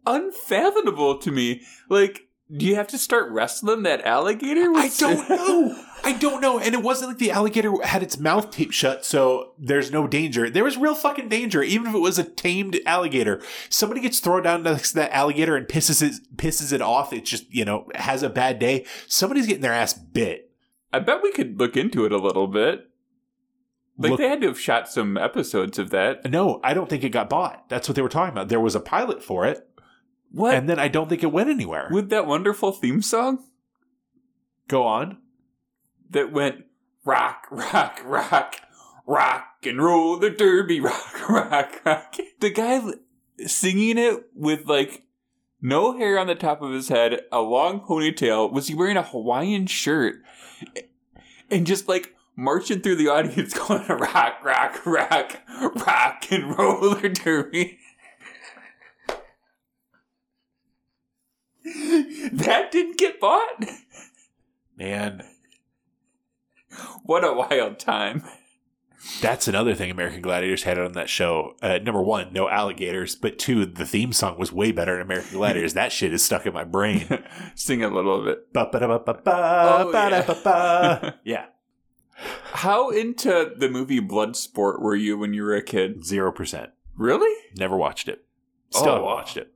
unfathomable 0.05 1.17
to 1.19 1.31
me. 1.31 1.61
Like, 1.89 2.27
do 2.55 2.65
you 2.65 2.75
have 2.75 2.87
to 2.87 2.97
start 2.97 3.31
wrestling 3.31 3.83
that 3.83 4.05
alligator? 4.05 4.71
I 4.75 4.89
don't 4.97 5.29
know. 5.29 5.85
I 6.03 6.13
don't 6.13 6.41
know. 6.41 6.59
And 6.59 6.73
it 6.73 6.81
wasn't 6.81 7.09
like 7.09 7.17
the 7.17 7.31
alligator 7.31 7.73
had 7.83 8.01
its 8.03 8.17
mouth 8.17 8.51
taped 8.51 8.73
shut, 8.73 9.05
so 9.05 9.53
there's 9.57 9.91
no 9.91 10.07
danger. 10.07 10.49
There 10.49 10.63
was 10.63 10.77
real 10.77 10.95
fucking 10.95 11.29
danger, 11.29 11.61
even 11.61 11.87
if 11.87 11.93
it 11.95 11.99
was 11.99 12.17
a 12.17 12.23
tamed 12.23 12.79
alligator. 12.85 13.41
Somebody 13.69 14.01
gets 14.01 14.19
thrown 14.19 14.43
down 14.43 14.63
next 14.63 14.89
to 14.91 14.95
that 14.97 15.11
alligator 15.11 15.55
and 15.55 15.67
pisses 15.67 16.01
it 16.01 16.37
pisses 16.37 16.71
it 16.73 16.81
off. 16.81 17.13
It 17.13 17.25
just, 17.25 17.53
you 17.53 17.65
know, 17.65 17.87
has 17.95 18.23
a 18.23 18.29
bad 18.29 18.59
day. 18.59 18.85
Somebody's 19.07 19.45
getting 19.47 19.61
their 19.61 19.73
ass 19.73 19.93
bit. 19.93 20.51
I 20.91 20.99
bet 20.99 21.21
we 21.21 21.31
could 21.31 21.59
look 21.59 21.77
into 21.77 22.05
it 22.05 22.11
a 22.11 22.17
little 22.17 22.47
bit. 22.47 22.85
Like 23.97 24.11
Look- 24.11 24.19
they 24.19 24.29
had 24.29 24.41
to 24.41 24.47
have 24.47 24.59
shot 24.59 24.87
some 24.89 25.17
episodes 25.17 25.77
of 25.77 25.89
that. 25.91 26.29
No, 26.31 26.59
I 26.63 26.73
don't 26.73 26.89
think 26.89 27.03
it 27.03 27.09
got 27.09 27.29
bought. 27.29 27.67
That's 27.69 27.87
what 27.89 27.95
they 27.95 28.01
were 28.01 28.09
talking 28.09 28.31
about. 28.33 28.47
There 28.49 28.59
was 28.61 28.73
a 28.75 28.79
pilot 28.79 29.21
for 29.21 29.45
it, 29.45 29.67
What 30.31 30.55
and 30.55 30.69
then 30.69 30.79
I 30.79 30.87
don't 30.87 31.09
think 31.09 31.21
it 31.21 31.33
went 31.33 31.49
anywhere. 31.49 31.89
with 31.91 32.09
that 32.09 32.25
wonderful 32.25 32.71
theme 32.71 33.01
song 33.01 33.43
Go 34.69 34.83
on. 34.85 35.17
That 36.09 36.31
went 36.31 36.65
rock, 37.05 37.47
rock, 37.51 38.01
rock, 38.03 38.55
rock 39.05 39.45
and 39.63 39.81
roll 39.81 40.17
the 40.17 40.29
derby, 40.29 40.79
rock, 40.81 41.29
rock, 41.29 41.81
rock. 41.85 42.15
The 42.39 42.49
guy 42.49 42.81
singing 43.45 43.97
it 43.97 44.25
with 44.35 44.65
like 44.67 45.03
no 45.61 45.97
hair 45.97 46.17
on 46.17 46.27
the 46.27 46.35
top 46.35 46.61
of 46.61 46.71
his 46.71 46.89
head, 46.89 47.21
a 47.31 47.41
long 47.41 47.81
ponytail. 47.81 48.51
Was 48.51 48.67
he 48.67 48.75
wearing 48.75 48.97
a 48.97 49.03
Hawaiian 49.03 49.67
shirt? 49.67 50.15
And 51.49 51.65
just 51.67 51.87
like 51.87 52.15
marching 52.35 52.81
through 52.81 52.95
the 52.95 53.09
audience 53.09 53.53
going 53.67 53.85
rock, 53.87 54.43
rock, 54.43 54.85
rock, 54.85 55.37
rock 55.85 56.31
and 56.31 56.57
roller 56.57 57.09
derby. 57.09 57.79
that 62.31 62.69
didn't 62.71 62.97
get 62.97 63.19
bought? 63.19 63.65
Man, 64.77 65.23
What 67.03 67.23
a 67.23 67.33
wild 67.33 67.79
time. 67.79 68.23
That's 69.21 69.47
another 69.47 69.73
thing 69.75 69.89
American 69.89 70.21
Gladiators 70.21 70.63
had 70.63 70.77
on 70.77 70.91
that 70.93 71.09
show. 71.09 71.55
Uh, 71.61 71.77
number 71.81 72.01
one, 72.01 72.33
no 72.33 72.49
alligators, 72.49 73.15
but 73.15 73.39
two, 73.39 73.65
the 73.65 73.85
theme 73.85 74.11
song 74.11 74.37
was 74.37 74.51
way 74.51 74.71
better 74.73 74.95
in 74.95 75.01
American 75.01 75.37
Gladiators. 75.37 75.73
that 75.73 75.91
shit 75.93 76.13
is 76.13 76.23
stuck 76.23 76.45
in 76.45 76.53
my 76.53 76.65
brain. 76.65 77.23
Sing 77.55 77.81
a 77.83 77.87
little 77.89 78.23
bit. 78.25 78.51
Ba-ba-da-ba-ba-ba, 78.53 79.21
Oh, 80.45 81.11
yeah, 81.23 81.45
How 82.51 82.89
into 82.89 83.53
the 83.57 83.69
movie 83.69 84.01
Bloodsport 84.01 84.81
were 84.81 84.95
you 84.95 85.17
when 85.17 85.33
you 85.33 85.43
were 85.43 85.55
a 85.55 85.63
kid? 85.63 86.03
zero 86.05 86.31
percent. 86.31 86.71
Really? 86.97 87.33
Never 87.57 87.77
watched 87.77 88.09
it. 88.09 88.25
Still 88.71 88.89
Oh. 88.95 89.03
watched 89.03 89.37
it. 89.37 89.53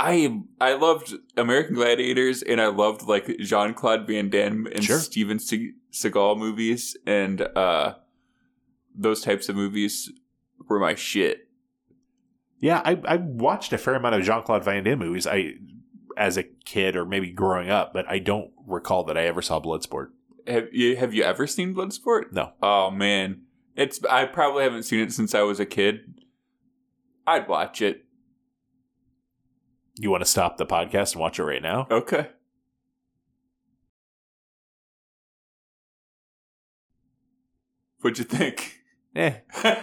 I 0.00 0.40
I 0.60 0.72
loved 0.72 1.14
American 1.36 1.74
Gladiators 1.74 2.42
and 2.42 2.60
I 2.60 2.66
loved 2.68 3.02
like 3.06 3.26
Jean 3.38 3.74
Claude 3.74 4.06
Van 4.06 4.30
Damme 4.30 4.66
and 4.66 4.82
Sure. 4.82 4.98
Steven 4.98 5.38
Se- 5.38 5.74
Seagal 5.92 6.38
movies 6.38 6.96
and 7.06 7.42
uh 7.42 7.94
those 8.94 9.22
types 9.22 9.48
of 9.48 9.56
movies 9.56 10.10
were 10.68 10.78
my 10.78 10.94
shit. 10.94 11.48
Yeah, 12.58 12.80
I, 12.84 13.00
I 13.04 13.16
watched 13.16 13.72
a 13.72 13.78
fair 13.78 13.94
amount 13.94 14.14
of 14.14 14.22
Jean 14.22 14.42
Claude 14.42 14.64
Van 14.64 14.84
Damme 14.84 14.98
movies. 14.98 15.26
I 15.26 15.54
as 16.16 16.36
a 16.36 16.42
kid 16.42 16.94
or 16.96 17.04
maybe 17.04 17.30
growing 17.30 17.70
up, 17.70 17.92
but 17.92 18.08
I 18.08 18.18
don't 18.18 18.50
recall 18.66 19.04
that 19.04 19.16
I 19.16 19.24
ever 19.24 19.42
saw 19.42 19.60
Bloodsport. 19.60 20.08
Have 20.46 20.68
you 20.72 20.96
have 20.96 21.14
you 21.14 21.22
ever 21.22 21.46
seen 21.46 21.74
Bloodsport? 21.74 22.32
No. 22.32 22.52
Oh 22.62 22.90
man, 22.90 23.42
it's 23.76 24.00
I 24.04 24.26
probably 24.26 24.64
haven't 24.64 24.84
seen 24.84 25.00
it 25.00 25.12
since 25.12 25.34
I 25.34 25.42
was 25.42 25.60
a 25.60 25.66
kid. 25.66 26.22
I'd 27.26 27.48
watch 27.48 27.80
it. 27.82 28.04
You 29.96 30.10
want 30.10 30.22
to 30.22 30.30
stop 30.30 30.56
the 30.56 30.66
podcast 30.66 31.12
and 31.12 31.20
watch 31.20 31.38
it 31.38 31.44
right 31.44 31.62
now? 31.62 31.86
Okay. 31.90 32.28
What'd 38.02 38.18
you 38.18 38.24
think? 38.24 38.80
Eh. 39.16 39.36
uh, 39.64 39.74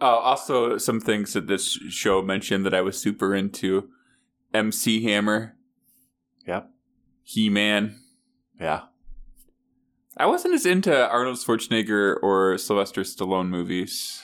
also, 0.00 0.78
some 0.78 1.00
things 1.00 1.32
that 1.32 1.46
this 1.46 1.78
show 1.90 2.20
mentioned 2.22 2.66
that 2.66 2.74
I 2.74 2.80
was 2.80 2.98
super 2.98 3.34
into: 3.34 3.90
MC 4.52 5.02
Hammer, 5.04 5.56
Yep. 6.46 6.70
He 7.22 7.50
Man. 7.50 8.00
Yeah. 8.60 8.82
I 10.16 10.26
wasn't 10.26 10.54
as 10.54 10.64
into 10.64 11.08
Arnold 11.10 11.36
Schwarzenegger 11.36 12.16
or 12.22 12.56
Sylvester 12.56 13.02
Stallone 13.02 13.48
movies. 13.48 14.22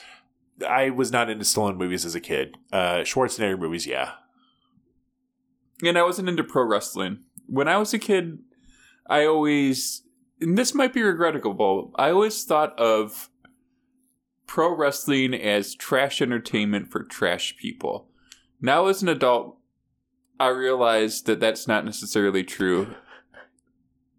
I 0.67 0.89
was 0.89 1.11
not 1.11 1.29
into 1.29 1.45
Stallone 1.45 1.77
movies 1.77 2.05
as 2.05 2.15
a 2.15 2.19
kid. 2.19 2.55
Uh, 2.71 2.99
Schwarzenegger 2.99 3.59
movies, 3.59 3.85
yeah. 3.85 4.13
And 5.83 5.97
I 5.97 6.03
wasn't 6.03 6.29
into 6.29 6.43
pro 6.43 6.63
wrestling. 6.63 7.19
When 7.45 7.67
I 7.67 7.77
was 7.77 7.93
a 7.93 7.99
kid, 7.99 8.39
I 9.07 9.25
always, 9.25 10.02
and 10.43 10.57
this 10.57 10.75
might 10.75 10.93
be 10.93 11.01
regrettable, 11.01 11.91
I 11.95 12.11
always 12.11 12.43
thought 12.43 12.77
of 12.79 13.29
pro 14.45 14.75
wrestling 14.75 15.33
as 15.33 15.73
trash 15.73 16.21
entertainment 16.21 16.91
for 16.91 17.03
trash 17.03 17.55
people. 17.57 18.09
Now, 18.61 18.87
as 18.87 19.01
an 19.01 19.09
adult, 19.09 19.57
I 20.39 20.49
realize 20.49 21.21
that 21.23 21.39
that's 21.39 21.67
not 21.67 21.85
necessarily 21.85 22.43
true. 22.43 22.95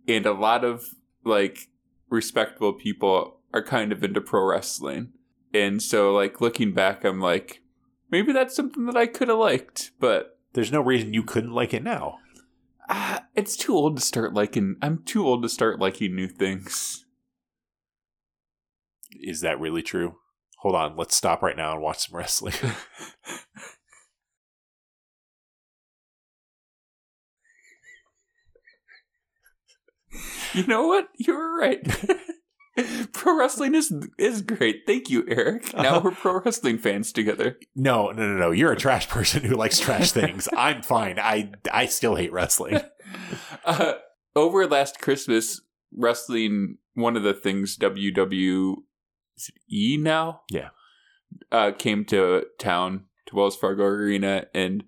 And 0.08 0.26
a 0.26 0.32
lot 0.32 0.64
of, 0.64 0.94
like, 1.24 1.68
respectable 2.08 2.72
people 2.72 3.40
are 3.52 3.62
kind 3.62 3.92
of 3.92 4.02
into 4.02 4.20
pro 4.20 4.44
wrestling. 4.44 5.12
And 5.52 5.82
so, 5.82 6.12
like, 6.12 6.40
looking 6.40 6.72
back, 6.72 7.04
I'm 7.04 7.20
like, 7.20 7.62
maybe 8.10 8.32
that's 8.32 8.56
something 8.56 8.86
that 8.86 8.96
I 8.96 9.06
could 9.06 9.28
have 9.28 9.38
liked, 9.38 9.92
but 10.00 10.38
There's 10.54 10.72
no 10.72 10.80
reason 10.80 11.12
you 11.12 11.24
couldn't 11.24 11.52
like 11.52 11.74
it 11.74 11.82
now. 11.82 12.18
Ah, 12.88 13.26
it's 13.34 13.56
too 13.56 13.74
old 13.74 13.96
to 13.96 14.02
start 14.02 14.32
liking. 14.34 14.76
I'm 14.82 15.02
too 15.04 15.26
old 15.26 15.42
to 15.42 15.48
start 15.48 15.78
liking 15.78 16.14
new 16.14 16.28
things. 16.28 17.04
Is 19.20 19.40
that 19.40 19.60
really 19.60 19.82
true? 19.82 20.16
Hold 20.58 20.74
on, 20.74 20.96
let's 20.96 21.16
stop 21.16 21.42
right 21.42 21.56
now 21.56 21.72
and 21.72 21.82
watch 21.82 22.08
some 22.08 22.16
wrestling. 22.16 22.54
You 30.52 30.66
know 30.66 30.86
what? 30.86 31.08
You 31.18 31.34
were 31.36 31.56
right. 31.58 31.80
pro 33.12 33.38
wrestling 33.38 33.74
is 33.74 33.92
is 34.18 34.42
great. 34.42 34.82
Thank 34.86 35.08
you, 35.10 35.24
Eric. 35.28 35.72
Now 35.74 35.96
Uh-huh. 35.96 36.00
we're 36.04 36.10
pro 36.12 36.40
wrestling 36.40 36.78
fans 36.78 37.12
together. 37.12 37.58
no, 37.74 38.10
no, 38.10 38.26
no, 38.26 38.36
no. 38.36 38.50
You're 38.50 38.72
a 38.72 38.76
trash 38.76 39.08
person 39.08 39.44
who 39.44 39.54
likes 39.54 39.78
trash 39.78 40.12
things. 40.20 40.48
I'm 40.56 40.82
fine. 40.82 41.18
I 41.18 41.52
I 41.72 41.86
still 41.86 42.16
hate 42.16 42.32
wrestling. 42.32 42.80
Uh, 43.64 43.94
over 44.34 44.66
last 44.66 45.00
Christmas, 45.00 45.60
wrestling. 45.92 46.78
One 46.94 47.16
of 47.16 47.22
the 47.22 47.32
things 47.34 47.78
WWE 47.78 48.76
now, 50.00 50.40
Yeah. 50.50 50.68
uh, 51.52 51.72
came 51.72 52.04
to 52.06 52.44
town 52.58 53.04
to 53.26 53.36
Wells 53.36 53.56
Fargo 53.56 53.84
Arena, 53.84 54.46
and 54.54 54.84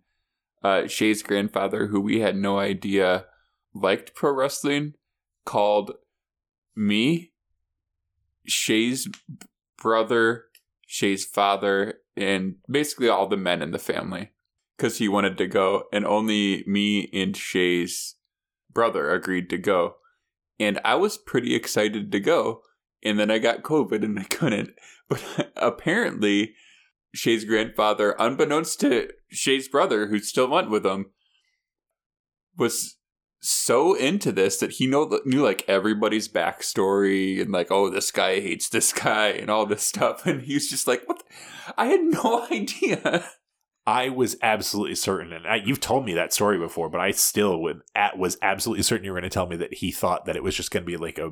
uh, 0.62 0.86
Shay's 0.88 1.22
grandfather, 1.22 1.86
who 1.86 2.00
we 2.00 2.20
had 2.20 2.36
no 2.36 2.58
idea 2.58 3.26
liked 3.74 4.14
pro 4.14 4.32
wrestling, 4.32 4.94
called 5.44 5.92
me, 6.74 7.32
Shay's 8.46 9.08
brother, 9.76 10.44
Shay's 10.86 11.24
father, 11.24 12.00
and 12.16 12.56
basically 12.68 13.08
all 13.08 13.28
the 13.28 13.36
men 13.36 13.62
in 13.62 13.70
the 13.70 13.78
family 13.78 14.30
because 14.76 14.98
he 14.98 15.08
wanted 15.08 15.38
to 15.38 15.46
go, 15.46 15.84
and 15.92 16.06
only 16.06 16.64
me 16.66 17.08
and 17.12 17.36
Shay's 17.36 18.16
brother 18.72 19.10
agreed 19.10 19.48
to 19.50 19.58
go. 19.58 19.96
And 20.58 20.80
I 20.84 20.94
was 20.94 21.18
pretty 21.18 21.54
excited 21.54 22.12
to 22.12 22.20
go, 22.20 22.62
and 23.02 23.18
then 23.18 23.30
I 23.30 23.38
got 23.38 23.62
COVID 23.62 24.04
and 24.04 24.18
I 24.18 24.24
couldn't. 24.24 24.70
But 25.08 25.52
apparently, 25.54 26.54
Shay's 27.14 27.44
grandfather, 27.44 28.16
unbeknownst 28.18 28.80
to 28.80 29.08
Shay's 29.30 29.68
brother, 29.68 30.08
who 30.08 30.18
still 30.18 30.48
went 30.48 30.68
with 30.68 30.84
him, 30.84 31.12
was 32.56 32.96
so 33.40 33.94
into 33.94 34.32
this 34.32 34.58
that 34.58 34.72
he 34.72 34.86
know, 34.86 35.20
knew 35.24 35.42
like 35.42 35.64
everybody's 35.68 36.28
backstory 36.28 37.40
and 37.40 37.52
like, 37.52 37.70
oh, 37.70 37.90
this 37.90 38.10
guy 38.10 38.40
hates 38.40 38.68
this 38.68 38.92
guy 38.92 39.28
and 39.28 39.50
all 39.50 39.66
this 39.66 39.82
stuff. 39.82 40.26
And 40.26 40.42
he 40.42 40.54
was 40.54 40.68
just 40.68 40.86
like, 40.86 41.06
what? 41.06 41.18
the- 41.18 41.74
I 41.76 41.86
had 41.86 42.00
no 42.00 42.46
idea. 42.50 43.28
I 43.86 44.08
was 44.08 44.36
absolutely 44.42 44.96
certain, 44.96 45.32
and 45.32 45.46
I, 45.46 45.56
you've 45.56 45.78
told 45.78 46.04
me 46.04 46.14
that 46.14 46.32
story 46.32 46.58
before, 46.58 46.88
but 46.90 47.00
I 47.00 47.12
still 47.12 47.62
would 47.62 47.82
at, 47.94 48.18
was 48.18 48.36
absolutely 48.42 48.82
certain 48.82 49.04
you 49.04 49.12
were 49.12 49.20
going 49.20 49.30
to 49.30 49.32
tell 49.32 49.46
me 49.46 49.54
that 49.58 49.74
he 49.74 49.92
thought 49.92 50.24
that 50.24 50.34
it 50.34 50.42
was 50.42 50.56
just 50.56 50.72
going 50.72 50.82
to 50.82 50.86
be 50.90 50.96
like 50.96 51.18
a 51.18 51.30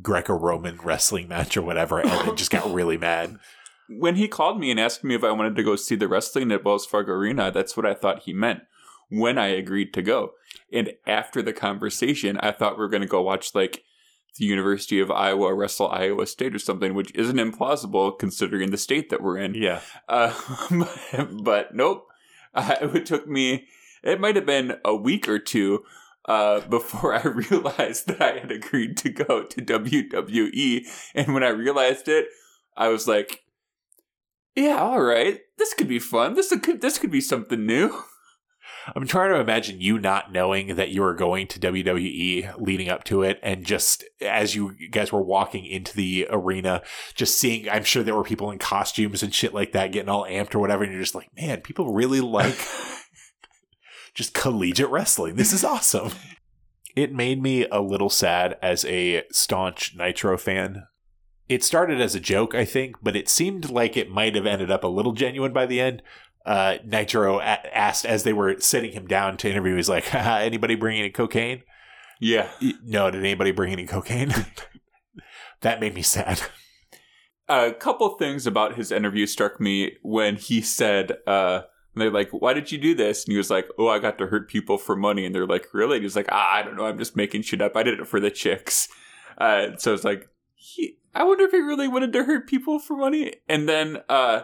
Greco-Roman 0.00 0.78
wrestling 0.82 1.28
match 1.28 1.56
or 1.58 1.62
whatever, 1.62 2.00
and 2.00 2.10
then 2.10 2.36
just 2.36 2.50
got 2.50 2.72
really 2.72 2.96
mad. 2.96 3.38
When 3.86 4.16
he 4.16 4.28
called 4.28 4.58
me 4.58 4.70
and 4.70 4.80
asked 4.80 5.04
me 5.04 5.14
if 5.14 5.22
I 5.22 5.30
wanted 5.32 5.56
to 5.56 5.62
go 5.62 5.76
see 5.76 5.94
the 5.94 6.08
wrestling 6.08 6.50
at 6.52 6.64
Wells 6.64 6.86
Fargo 6.86 7.12
Arena, 7.12 7.50
that's 7.50 7.76
what 7.76 7.84
I 7.84 7.92
thought 7.92 8.22
he 8.22 8.32
meant 8.32 8.60
when 9.10 9.36
I 9.36 9.48
agreed 9.48 9.92
to 9.92 10.00
go. 10.00 10.30
And 10.72 10.92
after 11.06 11.42
the 11.42 11.52
conversation, 11.52 12.38
I 12.38 12.52
thought 12.52 12.76
we 12.76 12.82
were 12.82 12.88
going 12.88 13.02
to 13.02 13.08
go 13.08 13.22
watch 13.22 13.54
like 13.54 13.84
the 14.38 14.44
University 14.44 15.00
of 15.00 15.10
Iowa 15.10 15.54
wrestle 15.54 15.88
Iowa 15.88 16.26
State 16.26 16.54
or 16.54 16.58
something, 16.58 16.94
which 16.94 17.12
isn't 17.14 17.36
implausible 17.36 18.18
considering 18.18 18.70
the 18.70 18.76
state 18.76 19.10
that 19.10 19.22
we're 19.22 19.38
in. 19.38 19.54
Yeah. 19.54 19.80
Uh, 20.08 20.34
but 21.42 21.74
nope. 21.74 22.08
Uh, 22.54 22.76
it 22.94 23.06
took 23.06 23.28
me, 23.28 23.66
it 24.02 24.20
might 24.20 24.36
have 24.36 24.46
been 24.46 24.78
a 24.84 24.94
week 24.94 25.28
or 25.28 25.38
two 25.38 25.84
uh, 26.26 26.60
before 26.60 27.14
I 27.14 27.22
realized 27.50 28.08
that 28.08 28.22
I 28.22 28.38
had 28.38 28.50
agreed 28.50 28.96
to 28.98 29.10
go 29.10 29.44
to 29.44 29.62
WWE. 29.62 30.86
And 31.14 31.34
when 31.34 31.44
I 31.44 31.48
realized 31.48 32.08
it, 32.08 32.26
I 32.76 32.88
was 32.88 33.06
like, 33.06 33.44
yeah, 34.56 34.76
all 34.76 35.02
right. 35.02 35.40
This 35.58 35.74
could 35.74 35.88
be 35.88 35.98
fun. 35.98 36.34
This 36.34 36.54
could 36.56 36.80
this 36.80 36.98
could 36.98 37.10
be 37.10 37.20
something 37.20 37.66
new. 37.66 38.04
I'm 38.94 39.06
trying 39.06 39.30
to 39.30 39.40
imagine 39.40 39.80
you 39.80 39.98
not 39.98 40.32
knowing 40.32 40.76
that 40.76 40.90
you 40.90 41.02
were 41.02 41.14
going 41.14 41.46
to 41.48 41.60
WWE 41.60 42.54
leading 42.58 42.88
up 42.88 43.04
to 43.04 43.22
it, 43.22 43.38
and 43.42 43.64
just 43.64 44.04
as 44.20 44.54
you 44.54 44.74
guys 44.90 45.12
were 45.12 45.22
walking 45.22 45.64
into 45.64 45.94
the 45.96 46.26
arena, 46.30 46.82
just 47.14 47.38
seeing, 47.38 47.68
I'm 47.68 47.84
sure 47.84 48.02
there 48.02 48.14
were 48.14 48.24
people 48.24 48.50
in 48.50 48.58
costumes 48.58 49.22
and 49.22 49.34
shit 49.34 49.54
like 49.54 49.72
that 49.72 49.92
getting 49.92 50.08
all 50.10 50.24
amped 50.24 50.54
or 50.54 50.58
whatever, 50.58 50.84
and 50.84 50.92
you're 50.92 51.02
just 51.02 51.14
like, 51.14 51.30
man, 51.36 51.62
people 51.62 51.94
really 51.94 52.20
like 52.20 52.58
just 54.14 54.34
collegiate 54.34 54.90
wrestling. 54.90 55.36
This 55.36 55.52
is 55.52 55.64
awesome. 55.64 56.10
It 56.94 57.12
made 57.12 57.42
me 57.42 57.66
a 57.66 57.80
little 57.80 58.10
sad 58.10 58.56
as 58.62 58.84
a 58.84 59.24
staunch 59.32 59.96
Nitro 59.96 60.36
fan. 60.38 60.86
It 61.48 61.64
started 61.64 62.00
as 62.00 62.14
a 62.14 62.20
joke, 62.20 62.54
I 62.54 62.64
think, 62.64 62.96
but 63.02 63.16
it 63.16 63.28
seemed 63.28 63.70
like 63.70 63.96
it 63.96 64.10
might 64.10 64.34
have 64.34 64.46
ended 64.46 64.70
up 64.70 64.84
a 64.84 64.88
little 64.88 65.12
genuine 65.12 65.52
by 65.52 65.66
the 65.66 65.80
end 65.80 66.02
uh, 66.44 66.78
Nitro 66.84 67.38
a- 67.38 67.76
asked 67.76 68.04
as 68.04 68.22
they 68.22 68.32
were 68.32 68.58
sitting 68.60 68.92
him 68.92 69.06
down 69.06 69.36
to 69.38 69.50
interview, 69.50 69.76
he's 69.76 69.88
like, 69.88 70.14
anybody 70.14 70.74
bring 70.74 70.98
any 70.98 71.10
cocaine? 71.10 71.62
Yeah. 72.20 72.50
No, 72.84 73.10
did 73.10 73.20
anybody 73.20 73.50
bring 73.50 73.72
any 73.72 73.86
cocaine? 73.86 74.32
that 75.60 75.80
made 75.80 75.94
me 75.94 76.02
sad. 76.02 76.40
A 77.48 77.72
couple 77.72 78.08
things 78.10 78.46
about 78.46 78.76
his 78.76 78.90
interview 78.90 79.26
struck 79.26 79.60
me 79.60 79.96
when 80.02 80.36
he 80.36 80.62
said, 80.62 81.12
uh, 81.26 81.62
they're 81.94 82.10
like, 82.10 82.30
why 82.30 82.54
did 82.54 82.72
you 82.72 82.78
do 82.78 82.94
this? 82.94 83.24
And 83.24 83.32
he 83.32 83.36
was 83.36 83.50
like, 83.50 83.68
oh, 83.78 83.88
I 83.88 83.98
got 83.98 84.18
to 84.18 84.26
hurt 84.26 84.48
people 84.48 84.78
for 84.78 84.96
money. 84.96 85.24
And 85.24 85.34
they're 85.34 85.46
like, 85.46 85.66
really? 85.72 85.96
And 85.96 86.04
was 86.04 86.16
like, 86.16 86.28
ah, 86.30 86.54
I 86.54 86.62
don't 86.62 86.76
know. 86.76 86.86
I'm 86.86 86.98
just 86.98 87.16
making 87.16 87.42
shit 87.42 87.62
up. 87.62 87.76
I 87.76 87.82
did 87.82 88.00
it 88.00 88.08
for 88.08 88.20
the 88.20 88.30
chicks. 88.30 88.88
Uh, 89.38 89.76
so 89.78 89.94
it's 89.94 90.04
like, 90.04 90.28
he, 90.54 90.98
I 91.14 91.24
wonder 91.24 91.44
if 91.44 91.52
he 91.52 91.58
really 91.58 91.88
wanted 91.88 92.12
to 92.14 92.24
hurt 92.24 92.48
people 92.48 92.78
for 92.78 92.96
money. 92.96 93.34
And 93.48 93.68
then 93.68 93.98
uh, 94.08 94.42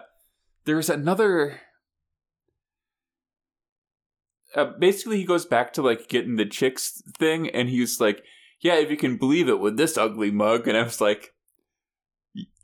there's 0.64 0.90
another 0.90 1.60
uh, 4.56 4.64
basically 4.78 5.16
he 5.18 5.24
goes 5.24 5.44
back 5.46 5.72
to 5.72 5.82
like 5.82 6.08
getting 6.08 6.36
the 6.36 6.46
chicks 6.46 7.02
thing 7.18 7.48
and 7.50 7.68
he's 7.68 8.00
like 8.00 8.22
yeah 8.60 8.74
if 8.74 8.90
you 8.90 8.96
can 8.96 9.16
believe 9.16 9.48
it 9.48 9.60
with 9.60 9.76
this 9.76 9.96
ugly 9.98 10.30
mug 10.30 10.66
and 10.68 10.76
i 10.76 10.82
was 10.82 11.00
like 11.00 11.32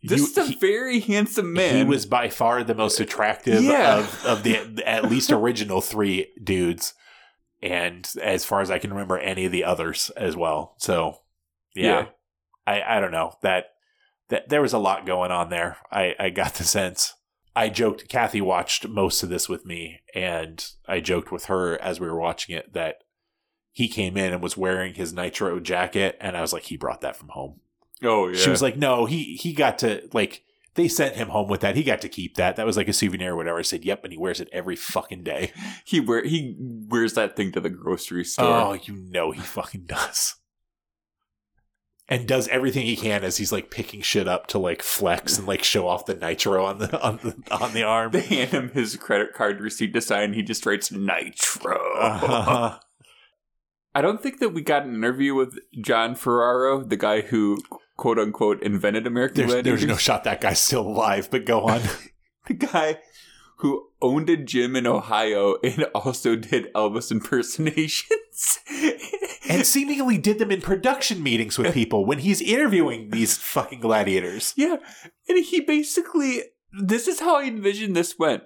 this 0.03 0.21
is 0.21 0.37
a 0.39 0.45
he- 0.45 0.55
very 0.57 1.01
handsome 1.01 1.53
man 1.53 1.75
He 1.77 1.85
was 1.85 2.07
by 2.07 2.29
far 2.29 2.63
the 2.63 2.75
most 2.75 3.01
attractive 3.01 3.63
Yeah. 3.63 3.99
of, 3.99 4.25
of 4.25 4.43
the 4.45 4.57
at 4.87 5.11
least 5.11 5.33
original 5.33 5.81
three 5.81 6.29
dudes. 6.43 6.95
And 7.63 8.09
as 8.23 8.45
far 8.45 8.61
as 8.61 8.71
I 8.71 8.79
can 8.79 8.91
remember, 8.93 9.19
any 9.19 9.47
of 9.47 9.51
the 9.53 9.65
others 9.65 10.11
as 10.17 10.37
well. 10.37 10.75
So, 10.79 11.23
yeah, 11.75 11.83
Yeah. 11.85 12.07
I, 12.69 12.99
I 12.99 13.01
don't 13.01 13.11
know 13.11 13.33
that 13.43 13.71
that 14.29 14.49
there 14.49 14.63
was 14.63 14.73
a 14.75 14.79
lot 14.79 15.07
going 15.07 15.33
on 15.33 15.49
there. 15.49 15.79
I, 15.91 16.15
I 16.21 16.31
got 16.31 16.55
the 16.55 16.65
sense. 16.65 17.15
I 17.57 17.71
joked. 17.71 18.09
Kathy 18.09 18.41
watched 18.41 18.87
most 18.87 19.23
of 19.23 19.31
this 19.31 19.49
with 19.49 19.65
me, 19.65 20.01
and 20.15 20.65
I 20.87 21.01
joked 21.01 21.33
with 21.33 21.47
her 21.47 21.81
as 21.81 21.99
we 21.99 22.07
were 22.07 22.21
watching 22.21 22.55
it 22.55 22.75
that 22.75 22.99
he 23.73 23.89
came 23.89 24.17
in 24.17 24.33
and 24.33 24.43
was 24.43 24.57
wearing 24.57 24.95
his 24.95 25.13
nitro 25.13 25.59
jacket, 25.59 26.17
and 26.21 26.37
I 26.37 26.43
was 26.43 26.53
like, 26.53 26.65
he 26.65 26.77
brought 26.77 27.01
that 27.01 27.17
from 27.17 27.31
home. 27.31 27.61
oh 28.03 28.29
yeah 28.29 28.39
She 28.39 28.51
was 28.51 28.63
like, 28.63 28.77
no, 28.77 29.07
he 29.07 29.37
he 29.37 29.53
got 29.55 29.79
to 29.79 30.09
like 30.13 30.43
they 30.75 30.89
sent 30.89 31.17
him 31.17 31.29
home 31.29 31.49
with 31.49 31.63
that. 31.63 31.75
He 31.75 31.83
got 31.83 32.03
to 32.03 32.09
keep 32.09 32.37
that. 32.37 32.57
That 32.57 32.67
was 32.67 32.77
like 32.77 32.89
a 32.89 32.93
souvenir 32.93 33.33
or 33.33 33.37
whatever. 33.37 33.59
I 33.59 33.63
said, 33.63 33.85
yep, 33.85 34.05
and 34.05 34.13
he 34.13 34.19
wears 34.19 34.41
it 34.41 34.51
every 34.53 34.77
fucking 34.77 35.25
day. 35.25 35.53
he 35.85 35.99
wear 36.01 36.23
he 36.25 36.55
wears 36.59 37.15
that 37.15 37.37
thing 37.37 37.53
to 37.53 37.61
the 37.61 37.71
grocery 37.71 38.25
store 38.25 38.47
Oh, 38.47 38.73
you 38.75 38.95
know 38.95 39.31
he 39.31 39.41
fucking 39.41 39.87
does. 39.87 40.37
And 42.09 42.29
does 42.29 42.47
everything 42.49 42.87
he 42.87 42.95
can 42.97 43.25
as 43.25 43.37
he's 43.39 43.51
like 43.51 43.69
picking 43.71 44.01
shit 44.01 44.29
up 44.29 44.47
to 44.49 44.59
like 44.59 44.81
flex 44.81 45.39
and 45.39 45.47
like 45.49 45.65
show 45.65 45.89
off 45.89 46.07
the 46.07 46.15
nitro 46.15 46.65
on 46.65 46.79
the 46.79 47.01
on 47.03 47.17
the 47.23 47.37
on 47.51 47.73
the 47.75 47.83
arm. 47.83 48.13
they 48.13 48.21
hand 48.21 48.51
him 48.51 48.69
his 48.71 48.95
credit 48.97 49.35
card 49.35 49.61
receipt 49.61 49.93
to 49.93 50.01
sign 50.01 50.33
he 50.33 50.43
just 50.43 50.65
writes 50.65 50.93
nitro 50.93 51.77
Uh-huh. 51.99 52.79
i 53.97 54.01
don't 54.01 54.23
think 54.23 54.39
that 54.39 54.51
we 54.51 54.63
got 54.63 54.85
an 54.85 54.95
interview 54.95 55.35
with 55.35 55.59
john 55.81 56.15
ferraro 56.15 56.85
the 56.85 56.97
guy 56.97 57.23
who 57.23 57.59
quote 57.97 58.19
unquote 58.21 58.63
invented 58.63 59.05
american 59.07 59.49
There's, 59.49 59.65
there's 59.65 59.85
no 59.87 59.97
shot 59.97 60.23
that 60.25 60.41
guy's 60.41 60.61
still 60.61 60.87
alive, 60.87 61.29
but 61.31 61.45
go 61.45 61.63
on. 61.63 61.81
the 62.47 62.55
guy 62.55 62.99
who 63.61 63.89
owned 64.03 64.29
a 64.29 64.37
gym 64.37 64.77
in 64.77 64.87
Ohio 64.87 65.57
and 65.65 65.85
also 65.95 66.37
did 66.37 66.71
Elvis 66.75 67.11
impersonations. 67.11 68.59
and 69.49 69.67
seemingly 69.67 70.19
did 70.19 70.39
them 70.39 70.51
in 70.51 70.61
production 70.61 71.23
meetings 71.23 71.59
with 71.59 71.75
people 71.75 72.05
when 72.05 72.19
he's 72.19 72.41
interviewing 72.41 73.11
these 73.11 73.37
fucking 73.37 73.81
gladiators. 73.81 74.53
yeah, 74.57 74.77
and 75.29 75.45
he 75.45 75.61
basically 75.61 76.43
this 76.79 77.09
is 77.09 77.21
how 77.21 77.37
I 77.37 77.45
envision 77.45 77.93
this 77.93 78.19
went. 78.19 78.45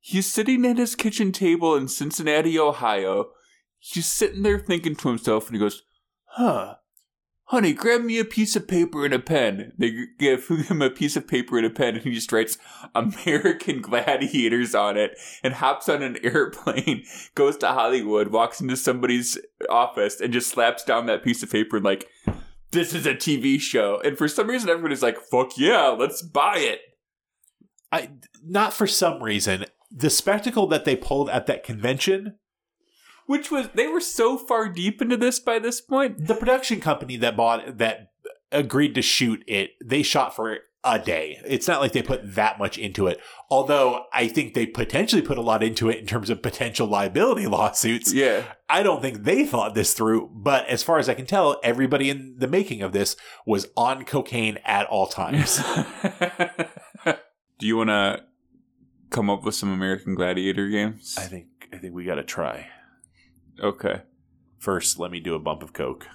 He's 0.00 0.26
sitting 0.26 0.64
at 0.66 0.78
his 0.78 0.94
kitchen 0.94 1.32
table 1.32 1.76
in 1.76 1.88
Cincinnati, 1.88 2.58
Ohio. 2.58 3.30
He's 3.78 4.10
sitting 4.10 4.42
there 4.42 4.58
thinking 4.58 4.96
to 4.96 5.08
himself, 5.08 5.46
and 5.46 5.56
he 5.56 5.60
goes, 5.60 5.82
"Huh." 6.24 6.76
Honey, 7.52 7.74
grab 7.74 8.00
me 8.00 8.18
a 8.18 8.24
piece 8.24 8.56
of 8.56 8.66
paper 8.66 9.04
and 9.04 9.12
a 9.12 9.18
pen. 9.18 9.74
They 9.76 10.06
give 10.18 10.48
him 10.48 10.80
a 10.80 10.88
piece 10.88 11.16
of 11.16 11.28
paper 11.28 11.58
and 11.58 11.66
a 11.66 11.70
pen, 11.70 11.96
and 11.96 12.02
he 12.02 12.14
just 12.14 12.32
writes 12.32 12.56
American 12.94 13.82
Gladiators 13.82 14.74
on 14.74 14.96
it 14.96 15.18
and 15.44 15.52
hops 15.52 15.86
on 15.86 16.02
an 16.02 16.16
airplane, 16.24 17.04
goes 17.34 17.58
to 17.58 17.68
Hollywood, 17.68 18.28
walks 18.28 18.62
into 18.62 18.74
somebody's 18.74 19.36
office, 19.68 20.18
and 20.18 20.32
just 20.32 20.48
slaps 20.48 20.82
down 20.82 21.04
that 21.04 21.22
piece 21.22 21.42
of 21.42 21.52
paper 21.52 21.76
and, 21.76 21.84
like, 21.84 22.08
this 22.70 22.94
is 22.94 23.04
a 23.04 23.14
TV 23.14 23.60
show. 23.60 24.00
And 24.02 24.16
for 24.16 24.28
some 24.28 24.48
reason, 24.48 24.70
everybody's 24.70 25.02
like, 25.02 25.20
fuck 25.20 25.58
yeah, 25.58 25.88
let's 25.88 26.22
buy 26.22 26.56
it. 26.56 26.80
I 27.92 28.12
not 28.42 28.72
for 28.72 28.86
some 28.86 29.22
reason 29.22 29.66
the 29.94 30.08
spectacle 30.08 30.66
that 30.68 30.84
they 30.86 30.96
pulled 30.96 31.28
at 31.28 31.46
that 31.46 31.64
convention. 31.64 32.38
Which 33.32 33.50
was, 33.50 33.70
they 33.72 33.86
were 33.86 34.02
so 34.02 34.36
far 34.36 34.68
deep 34.68 35.00
into 35.00 35.16
this 35.16 35.40
by 35.40 35.58
this 35.58 35.80
point. 35.80 36.26
The 36.26 36.34
production 36.34 36.82
company 36.82 37.16
that 37.16 37.34
bought 37.34 37.78
that 37.78 38.10
agreed 38.50 38.94
to 38.96 39.00
shoot 39.00 39.42
it, 39.46 39.70
they 39.82 40.02
shot 40.02 40.36
for 40.36 40.58
a 40.84 40.98
day. 40.98 41.40
It's 41.46 41.66
not 41.66 41.80
like 41.80 41.92
they 41.92 42.02
put 42.02 42.34
that 42.34 42.58
much 42.58 42.76
into 42.76 43.06
it. 43.06 43.18
Although 43.50 44.04
I 44.12 44.28
think 44.28 44.52
they 44.52 44.66
potentially 44.66 45.22
put 45.22 45.38
a 45.38 45.40
lot 45.40 45.62
into 45.62 45.88
it 45.88 45.98
in 45.98 46.04
terms 46.04 46.28
of 46.28 46.42
potential 46.42 46.86
liability 46.86 47.46
lawsuits. 47.46 48.12
Yeah. 48.12 48.44
I 48.68 48.82
don't 48.82 49.00
think 49.00 49.24
they 49.24 49.46
thought 49.46 49.74
this 49.74 49.94
through, 49.94 50.30
but 50.34 50.66
as 50.66 50.82
far 50.82 50.98
as 50.98 51.08
I 51.08 51.14
can 51.14 51.24
tell, 51.24 51.58
everybody 51.64 52.10
in 52.10 52.34
the 52.36 52.48
making 52.48 52.82
of 52.82 52.92
this 52.92 53.16
was 53.46 53.68
on 53.78 54.04
cocaine 54.04 54.58
at 54.66 54.86
all 54.88 55.06
times. 55.06 55.56
Do 57.58 57.66
you 57.66 57.78
want 57.78 57.88
to 57.88 58.24
come 59.08 59.30
up 59.30 59.42
with 59.42 59.54
some 59.54 59.72
American 59.72 60.14
Gladiator 60.14 60.68
games? 60.68 61.14
I 61.16 61.22
think 61.22 61.46
I 61.72 61.78
think 61.78 61.94
we 61.94 62.04
got 62.04 62.16
to 62.16 62.24
try. 62.24 62.68
Okay. 63.62 64.02
First, 64.58 64.98
let 64.98 65.10
me 65.10 65.20
do 65.20 65.34
a 65.34 65.38
bump 65.38 65.62
of 65.62 65.72
coke. 65.72 66.06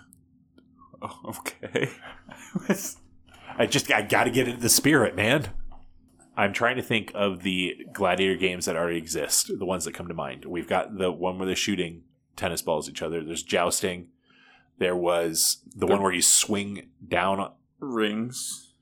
Oh, 1.01 1.19
okay. 1.39 1.89
I 3.57 3.65
just 3.65 3.91
I 3.91 4.01
got 4.01 4.25
to 4.25 4.31
get 4.31 4.47
into 4.47 4.61
the 4.61 4.69
spirit, 4.69 5.15
man. 5.15 5.49
I'm 6.35 6.53
trying 6.53 6.75
to 6.75 6.83
think 6.83 7.11
of 7.15 7.41
the 7.41 7.75
gladiator 7.93 8.35
games 8.35 8.65
that 8.65 8.75
already 8.75 8.97
exist, 8.97 9.51
the 9.57 9.65
ones 9.65 9.85
that 9.85 9.95
come 9.95 10.07
to 10.07 10.13
mind. 10.13 10.45
We've 10.45 10.67
got 10.67 10.97
the 10.97 11.11
one 11.11 11.37
where 11.39 11.47
they're 11.47 11.55
shooting 11.55 12.03
tennis 12.35 12.61
balls 12.61 12.87
at 12.87 12.91
each 12.93 13.01
other. 13.01 13.23
There's 13.23 13.41
jousting. 13.41 14.09
There 14.77 14.95
was 14.95 15.63
the 15.75 15.87
The- 15.87 15.93
one 15.93 16.03
where 16.03 16.11
you 16.13 16.21
swing 16.21 16.89
down. 17.07 17.51
Rings. 17.79 18.73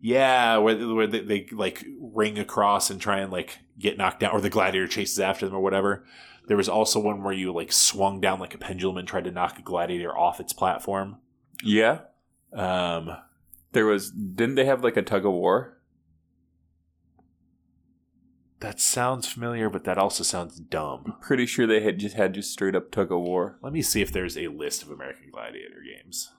Yeah, 0.00 0.58
where, 0.58 0.76
where 0.94 1.06
they, 1.08 1.20
they 1.20 1.46
like 1.50 1.84
ring 1.98 2.38
across 2.38 2.88
and 2.90 3.00
try 3.00 3.18
and 3.18 3.32
like 3.32 3.58
get 3.78 3.98
knocked 3.98 4.20
down, 4.20 4.32
or 4.32 4.40
the 4.40 4.50
gladiator 4.50 4.86
chases 4.86 5.18
after 5.18 5.46
them 5.46 5.56
or 5.56 5.60
whatever. 5.60 6.04
There 6.48 6.56
was 6.56 6.68
also 6.68 6.98
one 6.98 7.22
where 7.22 7.34
you 7.34 7.52
like 7.52 7.72
swung 7.72 8.20
down 8.20 8.40
like 8.40 8.54
a 8.54 8.58
pendulum 8.58 8.96
and 8.96 9.06
tried 9.06 9.24
to 9.24 9.30
knock 9.30 9.58
a 9.58 9.62
gladiator 9.62 10.16
off 10.16 10.40
its 10.40 10.52
platform. 10.52 11.18
Yeah. 11.62 12.00
Um, 12.52 13.16
There 13.72 13.84
was, 13.86 14.10
didn't 14.10 14.54
they 14.54 14.64
have 14.64 14.82
like 14.82 14.96
a 14.96 15.02
tug 15.02 15.26
of 15.26 15.32
war? 15.32 15.78
That 18.60 18.80
sounds 18.80 19.28
familiar, 19.28 19.70
but 19.70 19.84
that 19.84 19.98
also 19.98 20.24
sounds 20.24 20.58
dumb. 20.58 21.14
Pretty 21.20 21.46
sure 21.46 21.66
they 21.66 21.82
had 21.82 21.98
just 21.98 22.16
had 22.16 22.34
just 22.34 22.50
straight 22.50 22.74
up 22.74 22.90
tug 22.90 23.12
of 23.12 23.20
war. 23.20 23.58
Let 23.62 23.72
me 23.72 23.82
see 23.82 24.00
if 24.00 24.10
there's 24.10 24.36
a 24.36 24.48
list 24.48 24.82
of 24.82 24.90
American 24.90 25.30
Gladiator 25.30 25.82
games. 25.82 26.32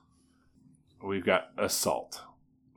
We've 1.02 1.24
got 1.24 1.52
Assault, 1.56 2.20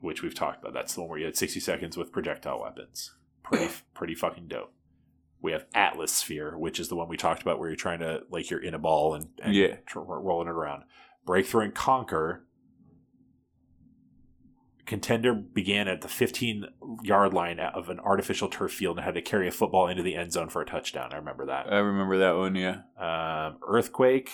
which 0.00 0.22
we've 0.22 0.34
talked 0.34 0.62
about. 0.62 0.72
That's 0.72 0.94
the 0.94 1.00
one 1.00 1.10
where 1.10 1.18
you 1.18 1.26
had 1.26 1.36
60 1.36 1.60
seconds 1.60 1.96
with 1.96 2.12
projectile 2.12 2.62
weapons. 2.62 3.12
Pretty, 3.42 3.68
pretty 3.94 4.14
fucking 4.14 4.48
dope. 4.48 4.72
We 5.44 5.52
have 5.52 5.66
Atlas 5.74 6.10
Sphere, 6.10 6.56
which 6.56 6.80
is 6.80 6.88
the 6.88 6.96
one 6.96 7.06
we 7.06 7.18
talked 7.18 7.42
about 7.42 7.58
where 7.58 7.68
you're 7.68 7.76
trying 7.76 7.98
to, 7.98 8.22
like, 8.30 8.48
you're 8.48 8.62
in 8.64 8.72
a 8.72 8.78
ball 8.78 9.12
and, 9.12 9.28
and 9.42 9.54
Yeah. 9.54 9.76
tr- 9.84 10.00
rolling 10.00 10.48
it 10.48 10.52
around. 10.52 10.84
Breakthrough 11.26 11.64
and 11.64 11.74
Conquer. 11.74 12.46
Contender 14.86 15.34
began 15.34 15.86
at 15.86 16.00
the 16.00 16.08
15 16.08 16.64
yard 17.02 17.34
line 17.34 17.58
of 17.60 17.90
an 17.90 18.00
artificial 18.00 18.48
turf 18.48 18.72
field 18.72 18.96
and 18.96 19.04
had 19.04 19.14
to 19.16 19.20
carry 19.22 19.46
a 19.46 19.50
football 19.50 19.86
into 19.86 20.02
the 20.02 20.14
end 20.16 20.32
zone 20.32 20.48
for 20.48 20.62
a 20.62 20.66
touchdown. 20.66 21.10
I 21.12 21.16
remember 21.16 21.44
that. 21.44 21.70
I 21.70 21.76
remember 21.76 22.16
that 22.18 22.36
one, 22.36 22.54
yeah. 22.54 22.80
Um, 22.96 23.58
earthquake 23.68 24.30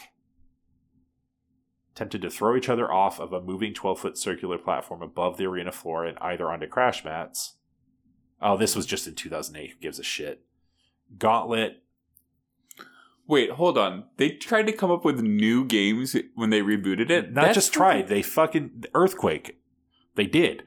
attempted 1.92 2.23
to 2.23 2.31
throw 2.31 2.57
each 2.57 2.68
other 2.68 2.90
off 2.90 3.18
of 3.18 3.33
a 3.33 3.40
moving 3.40 3.75
12 3.75 3.99
foot 3.99 4.16
circular 4.16 4.59
platform 4.59 5.03
above 5.03 5.38
the 5.38 5.46
arena 5.46 5.73
floor 5.73 6.05
and 6.05 6.16
either 6.20 6.51
onto 6.53 6.68
crash 6.68 7.05
mats. 7.05 7.57
Oh, 8.40 8.57
this 8.57 8.77
was 8.77 8.87
just 8.87 9.09
in 9.09 9.16
2008. 9.16 9.70
Who 9.73 9.79
gives 9.81 9.99
a 9.99 10.05
shit? 10.05 10.44
Gauntlet. 11.18 11.83
Wait, 13.27 13.51
hold 13.53 13.79
on. 13.79 14.05
They 14.16 14.31
tried 14.31 14.66
to 14.66 14.73
come 14.73 14.90
up 14.90 15.05
with 15.05 15.20
new 15.20 15.64
games 15.64 16.16
when 16.35 16.51
they 16.51 16.61
rebooted 16.61 17.11
it. 17.11 17.33
Not 17.33 17.42
That's 17.42 17.55
just 17.55 17.73
tried. 17.73 18.09
They 18.09 18.23
fucking 18.23 18.85
earthquake. 18.92 19.61
They 20.16 20.27
did. 20.27 20.64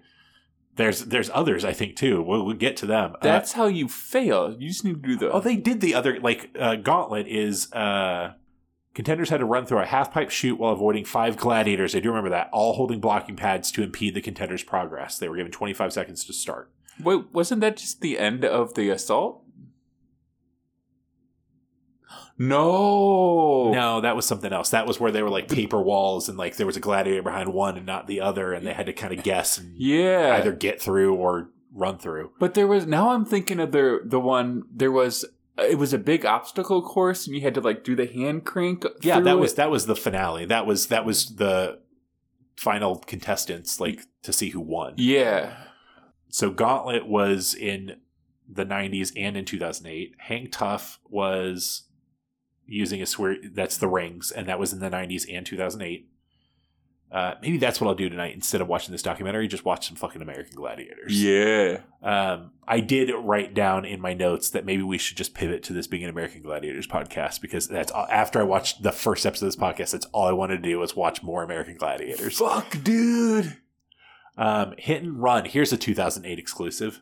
There's 0.75 1.01
there's 1.01 1.29
others 1.33 1.63
I 1.63 1.73
think 1.73 1.95
too. 1.95 2.21
We'll, 2.23 2.45
we'll 2.45 2.55
get 2.55 2.77
to 2.77 2.85
them. 2.85 3.13
Uh, 3.15 3.17
That's 3.21 3.51
how 3.51 3.67
you 3.67 3.87
fail. 3.87 4.55
You 4.57 4.69
just 4.69 4.83
need 4.83 5.03
to 5.03 5.07
do 5.09 5.15
the. 5.17 5.31
oh, 5.31 5.39
they 5.39 5.55
did 5.55 5.81
the 5.81 5.93
other 5.93 6.19
like 6.19 6.55
uh, 6.57 6.77
Gauntlet 6.77 7.27
is 7.27 7.71
uh, 7.73 8.33
contenders 8.95 9.29
had 9.29 9.41
to 9.41 9.45
run 9.45 9.65
through 9.65 9.79
a 9.79 9.85
half 9.85 10.11
pipe 10.11 10.29
chute 10.29 10.57
while 10.59 10.73
avoiding 10.73 11.05
five 11.05 11.37
gladiators. 11.37 11.95
I 11.95 11.99
do 11.99 12.09
remember 12.09 12.29
that, 12.31 12.49
all 12.51 12.73
holding 12.73 12.99
blocking 12.99 13.35
pads 13.35 13.71
to 13.73 13.83
impede 13.83 14.15
the 14.15 14.21
contenders' 14.21 14.63
progress. 14.63 15.17
They 15.17 15.29
were 15.29 15.35
given 15.35 15.51
25 15.51 15.93
seconds 15.93 16.23
to 16.25 16.33
start. 16.33 16.71
Wait, 16.99 17.31
wasn't 17.33 17.61
that 17.61 17.77
just 17.77 18.01
the 18.01 18.17
end 18.17 18.45
of 18.45 18.73
the 18.75 18.89
assault? 18.89 19.42
No. 22.37 23.71
No, 23.71 24.01
that 24.01 24.15
was 24.15 24.25
something 24.25 24.51
else. 24.53 24.69
That 24.69 24.87
was 24.87 24.99
where 24.99 25.11
they 25.11 25.23
were 25.23 25.29
like 25.29 25.47
paper 25.47 25.81
walls 25.81 26.29
and 26.29 26.37
like 26.37 26.55
there 26.57 26.65
was 26.67 26.77
a 26.77 26.81
gladiator 26.81 27.21
behind 27.21 27.53
one 27.53 27.77
and 27.77 27.85
not 27.85 28.07
the 28.07 28.21
other, 28.21 28.53
and 28.53 28.65
they 28.65 28.73
had 28.73 28.85
to 28.87 28.93
kind 28.93 29.13
of 29.17 29.23
guess 29.23 29.57
and 29.57 29.75
Yeah. 29.77 30.35
either 30.37 30.51
get 30.51 30.81
through 30.81 31.15
or 31.15 31.49
run 31.73 31.97
through. 31.97 32.31
But 32.39 32.53
there 32.53 32.67
was 32.67 32.85
now 32.85 33.11
I'm 33.11 33.25
thinking 33.25 33.59
of 33.59 33.71
the 33.71 33.99
the 34.03 34.19
one 34.19 34.63
there 34.71 34.91
was 34.91 35.25
uh, 35.57 35.63
it 35.63 35.77
was 35.77 35.93
a 35.93 35.97
big 35.97 36.25
obstacle 36.25 36.81
course 36.81 37.25
and 37.27 37.35
you 37.35 37.41
had 37.41 37.53
to 37.55 37.61
like 37.61 37.83
do 37.83 37.95
the 37.95 38.05
hand 38.07 38.45
crank. 38.45 38.85
Yeah, 39.01 39.19
that 39.21 39.39
was 39.39 39.55
that 39.55 39.71
was 39.71 39.85
the 39.85 39.95
finale. 39.95 40.45
That 40.45 40.65
was 40.65 40.87
that 40.87 41.05
was 41.05 41.35
the 41.35 41.79
final 42.55 42.97
contestants, 42.97 43.79
like 43.79 44.01
to 44.23 44.31
see 44.33 44.49
who 44.49 44.59
won. 44.61 44.93
Yeah. 44.97 45.55
So 46.29 46.49
Gauntlet 46.49 47.07
was 47.07 47.53
in 47.53 47.97
the 48.49 48.65
90s 48.65 49.11
and 49.15 49.37
in 49.37 49.45
2008. 49.45 50.15
Hang 50.19 50.49
Tough 50.49 50.99
was 51.09 51.83
using 52.65 53.01
a 53.01 53.05
swear 53.05 53.37
that's 53.53 53.77
the 53.77 53.87
rings, 53.87 54.31
and 54.31 54.47
that 54.47 54.59
was 54.59 54.73
in 54.73 54.79
the 54.79 54.89
90s 54.89 55.25
and 55.31 55.45
2008. 55.45 56.09
Uh, 57.13 57.35
maybe 57.43 57.57
that's 57.59 57.79
what 57.79 57.87
I'll 57.87 57.93
do 57.93 58.09
tonight 58.09 58.33
instead 58.33 58.59
of 58.59 58.67
watching 58.67 58.91
this 58.91 59.03
documentary. 59.03 59.47
Just 59.47 59.63
watch 59.63 59.87
some 59.87 59.95
fucking 59.95 60.23
American 60.23 60.55
Gladiators. 60.55 61.21
Yeah. 61.21 61.81
Um, 62.01 62.53
I 62.67 62.79
did 62.79 63.11
write 63.13 63.53
down 63.53 63.85
in 63.85 64.01
my 64.01 64.15
notes 64.15 64.49
that 64.49 64.65
maybe 64.65 64.81
we 64.81 64.97
should 64.97 65.15
just 65.15 65.35
pivot 65.35 65.61
to 65.63 65.73
this 65.73 65.85
being 65.85 66.03
an 66.03 66.09
American 66.09 66.41
Gladiators 66.41 66.87
podcast 66.87 67.39
because 67.39 67.67
that's 67.67 67.91
all, 67.91 68.07
after 68.09 68.39
I 68.39 68.43
watched 68.43 68.81
the 68.81 68.91
first 68.91 69.27
episode 69.27 69.45
of 69.45 69.51
this 69.53 69.61
podcast. 69.61 69.91
That's 69.91 70.07
all 70.07 70.25
I 70.25 70.31
wanted 70.31 70.63
to 70.63 70.69
do 70.69 70.79
was 70.79 70.95
watch 70.95 71.21
more 71.21 71.43
American 71.43 71.77
Gladiators. 71.77 72.39
Fuck, 72.39 72.83
dude. 72.83 73.57
Um, 74.35 74.73
Hit 74.79 75.03
and 75.03 75.21
Run. 75.21 75.45
Here's 75.45 75.71
a 75.71 75.77
2008 75.77 76.39
exclusive. 76.39 76.99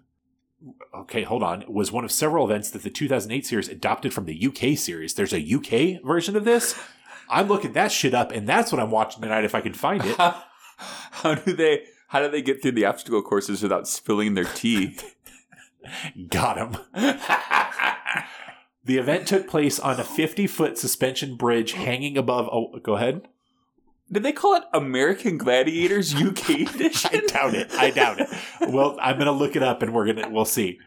Okay, 0.93 1.24
hold 1.24 1.43
on. 1.43 1.63
It 1.63 1.71
was 1.71 1.91
one 1.91 2.04
of 2.04 2.12
several 2.12 2.45
events 2.45 2.69
that 2.71 2.84
the 2.84 2.89
2008 2.89 3.45
series 3.45 3.67
adopted 3.67 4.13
from 4.13 4.26
the 4.26 4.45
UK 4.45 4.78
series. 4.78 5.13
There's 5.13 5.34
a 5.34 5.39
UK 5.39 6.04
version 6.06 6.36
of 6.36 6.45
this. 6.45 6.80
I'm 7.30 7.47
looking 7.47 7.74
that 7.74 7.91
shit 7.91 8.13
up, 8.13 8.32
and 8.32 8.47
that's 8.47 8.71
what 8.71 8.82
I'm 8.82 8.91
watching 8.91 9.21
tonight 9.21 9.45
if 9.45 9.56
I 9.56 9.62
can 9.62 9.74
find 9.74 10.06
it. 10.06 10.17
How, 10.17 10.43
how 10.78 11.36
do 11.36 11.54
they 11.54 11.86
how 12.10 12.19
do 12.19 12.30
they 12.30 12.41
get 12.41 12.62
through 12.62 12.74
the 12.74 12.86
obstacle 12.86 13.21
courses 13.21 13.63
without 13.63 13.88
spilling 13.88 14.34
their 14.34 14.43
tea? 14.43 14.97
Got 16.30 16.58
him. 16.58 16.78
The 18.84 18.97
event 18.97 19.28
took 19.28 19.47
place 19.47 19.80
on 19.80 20.00
a 20.00 20.04
50 20.04 20.47
foot 20.47 20.78
suspension 20.78 21.36
bridge 21.36 21.74
hanging 21.74 22.17
above. 22.17 22.50
Oh, 22.52 22.80
go 22.82 22.95
ahead. 22.95 23.28
Did 24.12 24.24
they 24.24 24.34
call 24.34 24.56
it 24.56 24.63
American 24.74 25.38
Gladiators 25.38 26.13
UK 26.15 26.50
edition? 26.50 27.12
I 27.13 27.26
doubt 27.28 27.54
it. 27.54 27.71
I 27.74 27.91
doubt 27.91 28.19
it. 28.19 28.30
Well, 28.69 28.97
I'm 29.02 29.15
going 29.15 29.28
to 29.28 29.32
look 29.32 29.56
it 29.56 29.63
up 29.63 29.82
and 29.82 29.93
we're 29.93 30.06
going 30.06 30.24
to, 30.24 30.30
we'll 30.30 30.45
see. 30.45 30.80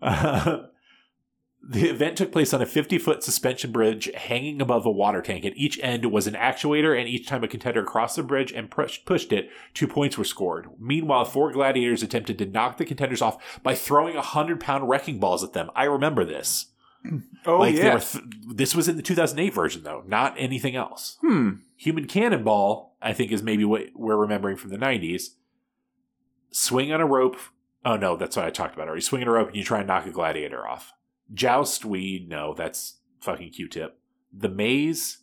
Uh, 0.00 0.62
the 1.68 1.88
event 1.88 2.16
took 2.16 2.32
place 2.32 2.52
on 2.52 2.60
a 2.60 2.66
50 2.66 2.98
foot 2.98 3.22
suspension 3.22 3.70
bridge 3.70 4.10
hanging 4.16 4.60
above 4.60 4.84
a 4.84 4.90
water 4.90 5.22
tank. 5.22 5.44
At 5.44 5.56
each 5.56 5.78
end 5.80 6.10
was 6.10 6.26
an 6.26 6.34
actuator, 6.34 6.98
and 6.98 7.08
each 7.08 7.28
time 7.28 7.44
a 7.44 7.48
contender 7.48 7.84
crossed 7.84 8.16
the 8.16 8.24
bridge 8.24 8.52
and 8.52 8.70
push, 8.70 9.04
pushed 9.04 9.32
it, 9.32 9.48
two 9.74 9.86
points 9.86 10.18
were 10.18 10.24
scored. 10.24 10.66
Meanwhile, 10.78 11.26
four 11.26 11.52
gladiators 11.52 12.02
attempted 12.02 12.36
to 12.38 12.46
knock 12.46 12.78
the 12.78 12.84
contenders 12.84 13.22
off 13.22 13.60
by 13.62 13.76
throwing 13.76 14.16
100 14.16 14.58
pound 14.58 14.88
wrecking 14.88 15.20
balls 15.20 15.44
at 15.44 15.52
them. 15.52 15.70
I 15.76 15.84
remember 15.84 16.24
this. 16.24 16.71
Oh 17.44 17.58
like 17.58 17.74
yeah. 17.74 17.98
th- 17.98 18.22
this 18.46 18.72
was 18.76 18.86
in 18.86 18.96
the 18.96 19.02
2008 19.02 19.52
version, 19.52 19.82
though, 19.82 20.04
not 20.06 20.34
anything 20.38 20.76
else. 20.76 21.18
hmm. 21.20 21.54
Human 21.76 22.06
Cannonball, 22.06 22.96
I 23.02 23.12
think, 23.12 23.32
is 23.32 23.42
maybe 23.42 23.64
what 23.64 23.86
we're 23.96 24.16
remembering 24.16 24.56
from 24.56 24.70
the 24.70 24.76
90s. 24.76 25.30
Swing 26.52 26.92
on 26.92 27.00
a 27.00 27.06
rope. 27.06 27.36
Oh, 27.84 27.96
no, 27.96 28.14
that's 28.14 28.36
what 28.36 28.44
I 28.44 28.50
talked 28.50 28.74
about 28.74 28.86
already. 28.86 29.00
Swing 29.02 29.22
on 29.22 29.28
a 29.28 29.32
rope 29.32 29.48
and 29.48 29.56
you 29.56 29.64
try 29.64 29.78
and 29.78 29.88
knock 29.88 30.06
a 30.06 30.10
gladiator 30.10 30.64
off. 30.68 30.92
Joust, 31.34 31.84
we 31.84 32.24
know 32.28 32.54
that's 32.54 32.98
fucking 33.20 33.50
Q 33.50 33.66
tip. 33.66 33.98
The 34.32 34.48
maze, 34.48 35.18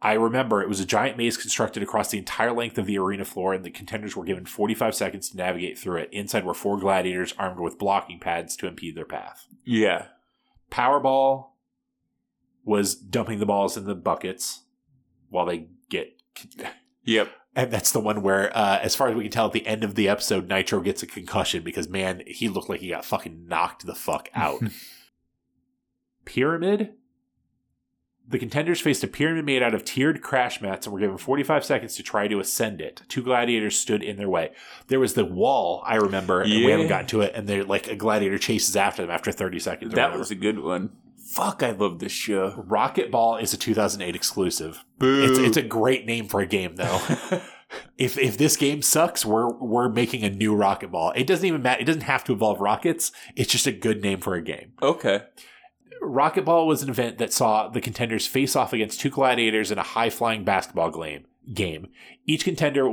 I 0.00 0.12
remember 0.12 0.62
it 0.62 0.68
was 0.68 0.78
a 0.80 0.84
giant 0.86 1.16
maze 1.18 1.36
constructed 1.36 1.82
across 1.82 2.10
the 2.10 2.18
entire 2.18 2.52
length 2.52 2.78
of 2.78 2.86
the 2.86 2.98
arena 2.98 3.24
floor, 3.24 3.52
and 3.54 3.64
the 3.64 3.70
contenders 3.70 4.14
were 4.14 4.24
given 4.24 4.44
45 4.46 4.94
seconds 4.94 5.30
to 5.30 5.36
navigate 5.36 5.78
through 5.78 5.96
it. 6.02 6.10
Inside 6.12 6.44
were 6.44 6.54
four 6.54 6.78
gladiators 6.78 7.34
armed 7.36 7.58
with 7.58 7.78
blocking 7.78 8.20
pads 8.20 8.54
to 8.56 8.66
impede 8.68 8.96
their 8.96 9.04
path. 9.04 9.46
Yeah. 9.64 10.06
Powerball 10.74 11.50
was 12.64 12.96
dumping 12.96 13.38
the 13.38 13.46
balls 13.46 13.76
in 13.76 13.84
the 13.84 13.94
buckets 13.94 14.62
while 15.30 15.46
they 15.46 15.68
get. 15.88 16.20
Yep. 17.06 17.30
And 17.54 17.70
that's 17.70 17.92
the 17.92 18.00
one 18.00 18.22
where, 18.22 18.50
uh, 18.56 18.78
as 18.78 18.94
far 18.96 19.10
as 19.10 19.14
we 19.14 19.24
can 19.24 19.30
tell, 19.30 19.44
at 19.44 19.52
the 19.52 19.66
end 19.66 19.84
of 19.84 19.94
the 19.94 20.08
episode, 20.08 20.48
Nitro 20.48 20.80
gets 20.80 21.02
a 21.02 21.06
concussion 21.06 21.62
because, 21.62 21.86
man, 21.86 22.22
he 22.26 22.48
looked 22.48 22.70
like 22.70 22.80
he 22.80 22.88
got 22.88 23.04
fucking 23.04 23.46
knocked 23.46 23.84
the 23.84 23.94
fuck 23.94 24.30
out. 24.34 24.62
pyramid. 26.24 26.94
The 28.26 28.38
contenders 28.38 28.80
faced 28.80 29.04
a 29.04 29.06
pyramid 29.06 29.44
made 29.44 29.62
out 29.62 29.74
of 29.74 29.84
tiered 29.84 30.22
crash 30.22 30.60
mats 30.62 30.86
and 30.86 30.94
were 30.94 30.98
given 31.00 31.18
45 31.18 31.64
seconds 31.64 31.94
to 31.96 32.02
try 32.02 32.26
to 32.26 32.40
ascend 32.40 32.80
it. 32.80 33.02
Two 33.08 33.22
gladiators 33.22 33.78
stood 33.78 34.02
in 34.02 34.16
their 34.16 34.30
way. 34.30 34.52
There 34.88 34.98
was 35.00 35.12
the 35.14 35.26
wall, 35.26 35.82
I 35.86 35.96
remember, 35.96 36.40
and 36.40 36.50
we 36.50 36.64
haven't 36.70 36.88
gotten 36.88 37.06
to 37.08 37.20
it, 37.20 37.32
and 37.34 37.46
they're 37.46 37.64
like 37.64 37.86
a 37.88 37.96
gladiator 37.96 38.38
chases 38.38 38.76
after 38.76 39.02
them 39.02 39.10
after 39.10 39.30
30 39.30 39.58
seconds. 39.58 39.92
or 39.92 39.96
That 39.96 40.04
whatever. 40.06 40.18
was 40.20 40.30
a 40.30 40.34
good 40.36 40.58
one. 40.58 40.90
Fuck, 41.26 41.62
I 41.62 41.72
love 41.72 41.98
this 41.98 42.12
show. 42.12 42.64
Rocket 42.66 43.10
Ball 43.10 43.36
is 43.36 43.52
a 43.52 43.56
2008 43.58 44.14
exclusive. 44.14 44.84
Boo. 44.98 45.24
It's, 45.24 45.38
it's 45.38 45.56
a 45.56 45.62
great 45.62 46.06
name 46.06 46.26
for 46.28 46.40
a 46.40 46.46
game, 46.46 46.76
though. 46.76 47.00
if 47.98 48.16
if 48.18 48.36
this 48.38 48.56
game 48.56 48.82
sucks, 48.82 49.24
we're 49.24 49.50
we're 49.52 49.88
making 49.88 50.22
a 50.22 50.30
new 50.30 50.54
Rocket 50.54 50.90
Ball. 50.90 51.12
It 51.16 51.26
doesn't 51.26 51.44
even 51.44 51.62
matter. 51.62 51.80
It 51.82 51.86
doesn't 51.86 52.02
have 52.02 52.24
to 52.24 52.32
involve 52.32 52.60
rockets. 52.60 53.10
It's 53.36 53.50
just 53.50 53.66
a 53.66 53.72
good 53.72 54.02
name 54.02 54.20
for 54.20 54.34
a 54.34 54.42
game. 54.42 54.72
okay. 54.82 55.22
Rocket 56.04 56.44
Ball 56.44 56.66
was 56.66 56.82
an 56.82 56.90
event 56.90 57.18
that 57.18 57.32
saw 57.32 57.68
the 57.68 57.80
contenders 57.80 58.26
face 58.26 58.54
off 58.54 58.72
against 58.72 59.00
two 59.00 59.10
gladiators 59.10 59.70
in 59.70 59.78
a 59.78 59.82
high 59.82 60.10
flying 60.10 60.44
basketball 60.44 60.90
game. 60.90 61.24
Game. 61.52 61.88
Each 62.26 62.44
contender 62.44 62.90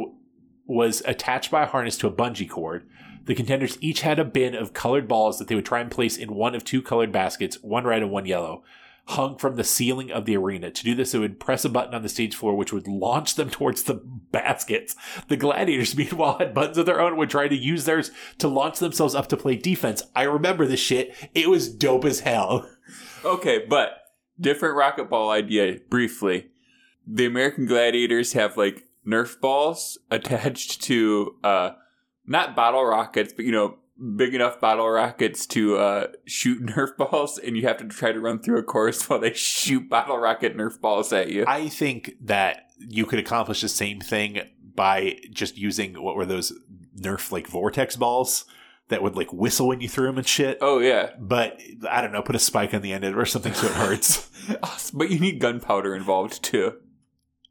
was 0.65 1.01
attached 1.05 1.51
by 1.51 1.63
a 1.63 1.67
harness 1.67 1.97
to 1.97 2.07
a 2.07 2.11
bungee 2.11 2.49
cord. 2.49 2.87
The 3.25 3.35
contenders 3.35 3.77
each 3.81 4.01
had 4.01 4.19
a 4.19 4.25
bin 4.25 4.55
of 4.55 4.73
colored 4.73 5.07
balls 5.07 5.37
that 5.37 5.47
they 5.47 5.55
would 5.55 5.65
try 5.65 5.79
and 5.79 5.91
place 5.91 6.17
in 6.17 6.33
one 6.33 6.55
of 6.55 6.63
two 6.63 6.81
colored 6.81 7.11
baskets, 7.11 7.61
one 7.61 7.85
red 7.85 8.01
and 8.01 8.11
one 8.11 8.25
yellow, 8.25 8.63
hung 9.05 9.37
from 9.37 9.55
the 9.55 9.63
ceiling 9.63 10.11
of 10.11 10.25
the 10.25 10.37
arena. 10.37 10.71
To 10.71 10.83
do 10.83 10.95
this, 10.95 11.11
they 11.11 11.19
would 11.19 11.39
press 11.39 11.65
a 11.65 11.69
button 11.69 11.93
on 11.93 12.01
the 12.01 12.09
stage 12.09 12.35
floor, 12.35 12.55
which 12.55 12.73
would 12.73 12.87
launch 12.87 13.35
them 13.35 13.49
towards 13.51 13.83
the 13.83 13.95
baskets. 13.95 14.95
The 15.27 15.37
gladiators, 15.37 15.95
meanwhile, 15.97 16.37
had 16.37 16.53
buttons 16.53 16.77
of 16.77 16.85
their 16.85 17.01
own 17.01 17.09
and 17.09 17.17
would 17.17 17.29
try 17.29 17.47
to 17.47 17.55
use 17.55 17.85
theirs 17.85 18.11
to 18.39 18.47
launch 18.47 18.79
themselves 18.79 19.15
up 19.15 19.27
to 19.27 19.37
play 19.37 19.55
defense. 19.55 20.03
I 20.15 20.23
remember 20.23 20.65
this 20.65 20.79
shit. 20.79 21.15
It 21.35 21.49
was 21.49 21.69
dope 21.69 22.05
as 22.05 22.21
hell. 22.21 22.69
Okay, 23.23 23.65
but 23.67 24.03
different 24.39 24.75
rocket 24.75 25.09
ball 25.09 25.29
idea 25.29 25.77
briefly. 25.89 26.47
The 27.07 27.25
American 27.25 27.65
Gladiators 27.65 28.33
have 28.33 28.57
like 28.57 28.85
Nerf 29.05 29.39
balls 29.39 29.97
attached 30.09 30.81
to 30.83 31.35
uh 31.43 31.71
not 32.25 32.55
bottle 32.55 32.85
rockets, 32.85 33.33
but 33.33 33.45
you 33.45 33.51
know, 33.51 33.77
big 34.15 34.33
enough 34.33 34.59
bottle 34.59 34.89
rockets 34.89 35.45
to 35.47 35.77
uh, 35.77 36.07
shoot 36.25 36.65
Nerf 36.65 36.97
balls, 36.97 37.37
and 37.37 37.55
you 37.55 37.67
have 37.67 37.77
to 37.77 37.85
try 37.85 38.11
to 38.11 38.19
run 38.19 38.39
through 38.39 38.57
a 38.59 38.63
course 38.63 39.07
while 39.09 39.19
they 39.19 39.33
shoot 39.33 39.89
bottle 39.89 40.17
rocket 40.17 40.57
Nerf 40.57 40.79
balls 40.79 41.13
at 41.13 41.29
you. 41.29 41.45
I 41.47 41.69
think 41.69 42.15
that 42.21 42.71
you 42.77 43.05
could 43.05 43.19
accomplish 43.19 43.61
the 43.61 43.69
same 43.69 43.99
thing 43.99 44.41
by 44.75 45.19
just 45.31 45.57
using 45.57 46.01
what 46.01 46.15
were 46.15 46.25
those 46.25 46.53
Nerf 46.99 47.31
like 47.31 47.47
vortex 47.47 47.95
balls 47.95 48.45
that 48.91 49.01
would 49.01 49.15
like 49.15 49.33
whistle 49.33 49.67
when 49.67 49.81
you 49.81 49.89
threw 49.89 50.05
them 50.05 50.17
and 50.19 50.27
shit. 50.27 50.59
oh 50.61 50.77
yeah, 50.79 51.09
But 51.19 51.59
I 51.89 52.01
don't 52.01 52.11
know, 52.13 52.21
put 52.21 52.35
a 52.35 52.39
spike 52.39 52.73
on 52.75 52.81
the 52.83 52.93
end 52.93 53.03
of 53.03 53.13
it 53.13 53.19
or 53.19 53.25
something 53.25 53.53
so 53.53 53.65
it 53.67 53.73
hurts. 53.73 54.29
but 54.93 55.09
you 55.09 55.19
need 55.19 55.39
gunpowder 55.39 55.95
involved 55.95 56.41
too. 56.43 56.75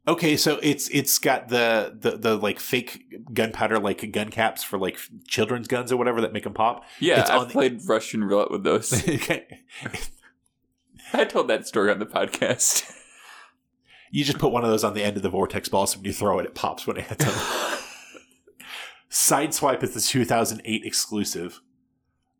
okay, 0.07 0.35
so 0.37 0.57
it's 0.63 0.87
it's 0.89 1.19
got 1.19 1.49
the, 1.49 1.95
the 1.99 2.17
the 2.17 2.35
like 2.37 2.59
fake 2.59 3.03
gunpowder 3.33 3.77
like 3.77 4.11
gun 4.11 4.29
caps 4.29 4.63
for 4.63 4.79
like 4.79 4.97
children's 5.27 5.67
guns 5.67 5.91
or 5.91 5.97
whatever 5.97 6.21
that 6.21 6.33
make 6.33 6.43
them 6.45 6.53
pop. 6.53 6.83
Yeah, 6.99 7.19
It's 7.21 7.29
I've 7.29 7.47
the- 7.47 7.53
played 7.53 7.81
Russian 7.87 8.23
roulette 8.23 8.49
with 8.51 8.63
those. 8.63 8.91
Okay. 9.07 9.45
I 11.13 11.25
told 11.25 11.49
that 11.49 11.67
story 11.67 11.91
on 11.91 11.99
the 11.99 12.05
podcast. 12.05 12.89
You 14.11 14.23
just 14.23 14.39
put 14.39 14.51
one 14.51 14.63
of 14.63 14.69
those 14.69 14.83
on 14.83 14.93
the 14.93 15.03
end 15.03 15.17
of 15.17 15.23
the 15.23 15.29
vortex 15.29 15.67
ball, 15.69 15.85
so 15.87 15.97
when 15.97 16.05
you 16.05 16.13
throw 16.13 16.39
it, 16.39 16.45
it 16.45 16.55
pops 16.55 16.87
when 16.87 16.97
it 16.97 17.03
hits 17.05 17.25
them. 17.25 17.79
Sideswipe 19.11 19.83
is 19.83 19.93
the 19.93 19.99
2008 19.99 20.85
exclusive. 20.85 21.61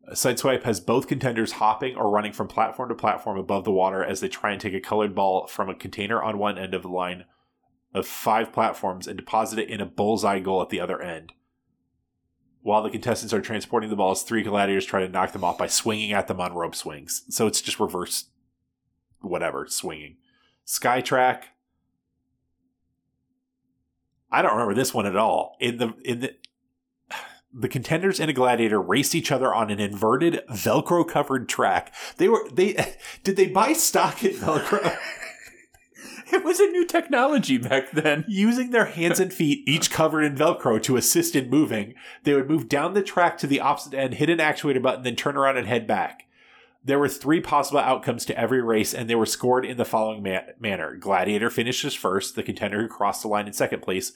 Uh, 0.08 0.12
Sideswipe 0.12 0.62
has 0.62 0.80
both 0.80 1.06
contenders 1.06 1.52
hopping 1.52 1.96
or 1.96 2.10
running 2.10 2.32
from 2.32 2.48
platform 2.48 2.88
to 2.88 2.94
platform 2.94 3.38
above 3.38 3.64
the 3.64 3.70
water 3.70 4.02
as 4.02 4.20
they 4.20 4.28
try 4.28 4.52
and 4.52 4.60
take 4.60 4.72
a 4.72 4.80
colored 4.80 5.14
ball 5.14 5.46
from 5.46 5.68
a 5.68 5.74
container 5.74 6.22
on 6.22 6.38
one 6.38 6.56
end 6.56 6.72
of 6.72 6.80
the 6.80 6.88
line 6.88 7.26
of 7.92 8.06
five 8.06 8.54
platforms 8.54 9.06
and 9.06 9.18
deposit 9.18 9.58
it 9.58 9.68
in 9.68 9.82
a 9.82 9.86
bullseye 9.86 10.38
goal 10.38 10.62
at 10.62 10.70
the 10.70 10.80
other 10.80 11.00
end. 11.02 11.34
While 12.62 12.82
the 12.82 12.90
contestants 12.90 13.34
are 13.34 13.42
transporting 13.42 13.90
the 13.90 13.96
balls, 13.96 14.22
three 14.22 14.42
gladiators 14.42 14.86
try 14.86 15.00
to 15.00 15.12
knock 15.12 15.32
them 15.32 15.44
off 15.44 15.58
by 15.58 15.66
swinging 15.66 16.12
at 16.12 16.26
them 16.26 16.40
on 16.40 16.54
rope 16.54 16.74
swings. 16.74 17.24
So 17.28 17.46
it's 17.46 17.60
just 17.60 17.80
reverse, 17.80 18.26
whatever, 19.20 19.66
swinging. 19.68 20.16
Skytrack. 20.66 21.42
I 24.30 24.40
don't 24.40 24.52
remember 24.52 24.74
this 24.74 24.94
one 24.94 25.04
at 25.04 25.16
all. 25.16 25.56
In 25.60 25.76
the 25.76 25.92
in 26.04 26.20
the 26.20 26.34
the 27.52 27.68
contenders 27.68 28.18
and 28.18 28.30
a 28.30 28.32
gladiator 28.32 28.80
raced 28.80 29.14
each 29.14 29.30
other 29.30 29.54
on 29.54 29.70
an 29.70 29.78
inverted 29.78 30.42
velcro 30.50 31.06
covered 31.06 31.48
track. 31.48 31.92
They 32.16 32.28
were 32.28 32.48
they 32.50 32.94
did 33.24 33.36
they 33.36 33.46
buy 33.46 33.72
stock 33.74 34.24
in 34.24 34.32
velcro 34.32 34.96
it 36.32 36.44
was 36.44 36.60
a 36.60 36.66
new 36.66 36.86
technology 36.86 37.58
back 37.58 37.90
then. 37.92 38.24
using 38.26 38.70
their 38.70 38.86
hands 38.86 39.20
and 39.20 39.32
feet 39.32 39.68
each 39.68 39.90
covered 39.90 40.22
in 40.22 40.34
velcro 40.34 40.82
to 40.82 40.96
assist 40.96 41.36
in 41.36 41.50
moving. 41.50 41.94
They 42.24 42.34
would 42.34 42.48
move 42.48 42.68
down 42.68 42.94
the 42.94 43.02
track 43.02 43.38
to 43.38 43.46
the 43.46 43.60
opposite 43.60 43.94
end, 43.94 44.14
hit 44.14 44.30
an 44.30 44.38
actuator 44.38 44.82
button, 44.82 45.02
then 45.02 45.16
turn 45.16 45.36
around 45.36 45.58
and 45.58 45.66
head 45.66 45.86
back. 45.86 46.26
There 46.84 46.98
were 46.98 47.08
three 47.08 47.40
possible 47.40 47.78
outcomes 47.78 48.24
to 48.24 48.36
every 48.36 48.60
race, 48.60 48.92
and 48.92 49.08
they 49.08 49.14
were 49.14 49.26
scored 49.26 49.64
in 49.64 49.76
the 49.76 49.84
following 49.84 50.20
ma- 50.22 50.40
manner. 50.58 50.96
Gladiator 50.96 51.48
finishes 51.48 51.94
first. 51.94 52.34
The 52.34 52.42
contender 52.42 52.80
who 52.80 52.88
crossed 52.88 53.22
the 53.22 53.28
line 53.28 53.46
in 53.46 53.52
second 53.52 53.82
place 53.82 54.12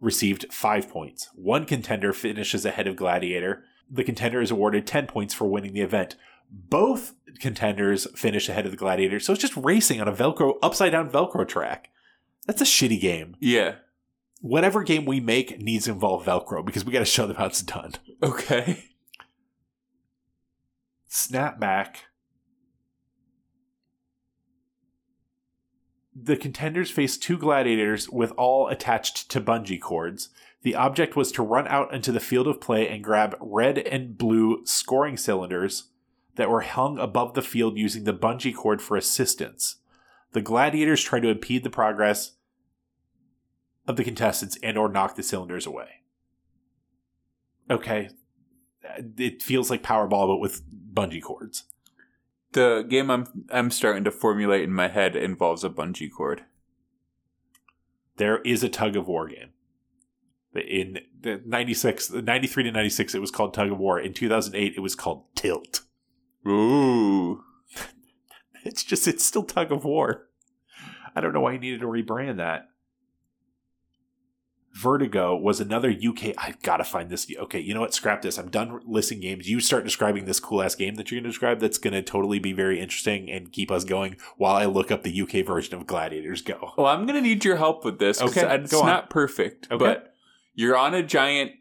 received 0.00 0.52
five 0.52 0.88
points. 0.88 1.30
One 1.34 1.64
contender 1.64 2.12
finishes 2.12 2.64
ahead 2.64 2.86
of 2.86 2.96
Gladiator. 2.96 3.64
The 3.90 4.04
contender 4.04 4.40
is 4.40 4.50
awarded 4.50 4.86
10 4.86 5.06
points 5.06 5.34
for 5.34 5.46
winning 5.46 5.72
the 5.72 5.80
event. 5.80 6.16
Both 6.50 7.14
contenders 7.40 8.06
finish 8.18 8.48
ahead 8.48 8.66
of 8.66 8.70
the 8.70 8.76
Gladiator, 8.76 9.20
so 9.20 9.32
it's 9.32 9.42
just 9.42 9.56
racing 9.56 10.00
on 10.00 10.08
a 10.08 10.12
Velcro, 10.12 10.54
upside 10.62 10.92
down 10.92 11.10
Velcro 11.10 11.46
track. 11.46 11.90
That's 12.46 12.60
a 12.60 12.64
shitty 12.64 13.00
game. 13.00 13.36
Yeah. 13.40 13.76
Whatever 14.40 14.82
game 14.82 15.04
we 15.04 15.18
make 15.18 15.58
needs 15.58 15.86
to 15.86 15.92
involve 15.92 16.24
Velcro 16.24 16.64
because 16.64 16.84
we 16.84 16.92
got 16.92 17.00
to 17.00 17.04
show 17.04 17.26
them 17.26 17.36
how 17.36 17.46
it's 17.46 17.62
done. 17.62 17.92
Okay. 18.22 18.84
Snapback. 21.10 21.96
The 26.18 26.36
contenders 26.36 26.90
faced 26.90 27.22
two 27.22 27.36
gladiators 27.36 28.08
with 28.08 28.32
all 28.38 28.68
attached 28.68 29.30
to 29.30 29.40
bungee 29.40 29.80
cords. 29.80 30.30
The 30.62 30.74
object 30.74 31.14
was 31.14 31.30
to 31.32 31.42
run 31.42 31.68
out 31.68 31.92
into 31.92 32.10
the 32.10 32.20
field 32.20 32.48
of 32.48 32.58
play 32.58 32.88
and 32.88 33.04
grab 33.04 33.36
red 33.38 33.78
and 33.78 34.16
blue 34.16 34.64
scoring 34.64 35.18
cylinders 35.18 35.90
that 36.36 36.48
were 36.48 36.62
hung 36.62 36.98
above 36.98 37.34
the 37.34 37.42
field 37.42 37.76
using 37.76 38.04
the 38.04 38.14
bungee 38.14 38.54
cord 38.54 38.80
for 38.80 38.96
assistance. 38.96 39.76
The 40.32 40.40
gladiators 40.40 41.02
tried 41.02 41.20
to 41.20 41.28
impede 41.28 41.64
the 41.64 41.70
progress 41.70 42.32
of 43.86 43.96
the 43.96 44.04
contestants 44.04 44.58
and 44.62 44.78
or 44.78 44.88
knock 44.88 45.16
the 45.16 45.22
cylinders 45.22 45.66
away. 45.66 46.00
Okay. 47.70 48.08
It 49.18 49.42
feels 49.42 49.68
like 49.68 49.82
Powerball 49.82 50.28
but 50.28 50.38
with 50.38 50.62
bungee 50.94 51.22
cords. 51.22 51.64
The 52.56 52.86
game 52.88 53.10
I'm 53.10 53.26
I'm 53.50 53.70
starting 53.70 54.02
to 54.04 54.10
formulate 54.10 54.62
in 54.62 54.72
my 54.72 54.88
head 54.88 55.14
involves 55.14 55.62
a 55.62 55.68
bungee 55.68 56.10
cord. 56.10 56.44
there 58.16 58.38
is 58.38 58.64
a 58.64 58.70
tug 58.70 58.96
of 58.96 59.06
war 59.06 59.28
game. 59.28 59.50
In 60.54 61.00
the 61.20 61.42
96, 61.44 62.12
93 62.12 62.62
to 62.62 62.72
96, 62.72 63.14
it 63.14 63.20
was 63.20 63.30
called 63.30 63.52
Tug 63.52 63.72
of 63.72 63.78
War. 63.78 64.00
In 64.00 64.14
2008, 64.14 64.72
it 64.74 64.80
was 64.80 64.94
called 64.94 65.24
Tilt. 65.34 65.82
Ooh. 66.48 67.44
It's 68.64 68.82
just, 68.82 69.06
it's 69.06 69.24
still 69.24 69.42
Tug 69.44 69.70
of 69.70 69.84
War. 69.84 70.28
I 71.14 71.20
don't 71.20 71.34
know 71.34 71.40
why 71.40 71.52
you 71.52 71.58
needed 71.58 71.80
to 71.80 71.86
rebrand 71.86 72.38
that. 72.38 72.70
Vertigo 74.78 75.34
was 75.36 75.60
another 75.60 75.90
UK. 75.90 76.34
I've 76.36 76.60
got 76.60 76.76
to 76.78 76.84
find 76.84 77.08
this. 77.08 77.26
Okay, 77.38 77.60
you 77.60 77.72
know 77.72 77.80
what? 77.80 77.94
Scrap 77.94 78.20
this. 78.20 78.36
I'm 78.36 78.50
done 78.50 78.80
listing 78.86 79.20
games. 79.20 79.48
You 79.48 79.60
start 79.60 79.84
describing 79.84 80.26
this 80.26 80.38
cool 80.38 80.62
ass 80.62 80.74
game 80.74 80.96
that 80.96 81.10
you're 81.10 81.16
going 81.16 81.24
to 81.24 81.30
describe 81.30 81.60
that's 81.60 81.78
going 81.78 81.94
to 81.94 82.02
totally 82.02 82.38
be 82.38 82.52
very 82.52 82.78
interesting 82.78 83.30
and 83.30 83.50
keep 83.52 83.70
us 83.70 83.84
going 83.84 84.16
while 84.36 84.54
I 84.54 84.66
look 84.66 84.90
up 84.90 85.02
the 85.02 85.22
UK 85.22 85.46
version 85.46 85.74
of 85.74 85.86
Gladiators 85.86 86.42
Go. 86.42 86.72
Well, 86.76 86.86
I'm 86.88 87.06
gonna 87.06 87.20
need 87.22 87.44
your 87.44 87.56
help 87.56 87.84
with 87.84 87.98
this. 87.98 88.20
Okay, 88.20 88.42
it's 88.54 88.70
go 88.70 88.80
on. 88.80 88.86
not 88.86 89.08
perfect, 89.10 89.66
Okay. 89.70 89.82
but 89.82 90.14
you're 90.54 90.76
on 90.76 90.92
a 90.94 91.02
giant 91.02 91.52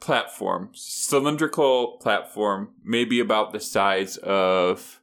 platform, 0.00 0.70
cylindrical 0.72 1.98
platform, 1.98 2.70
maybe 2.84 3.20
about 3.20 3.52
the 3.52 3.60
size 3.60 4.16
of, 4.18 5.00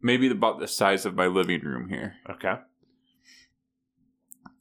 maybe 0.00 0.30
about 0.30 0.60
the 0.60 0.68
size 0.68 1.04
of 1.06 1.14
my 1.14 1.26
living 1.26 1.60
room 1.62 1.88
here. 1.88 2.14
Okay. 2.30 2.54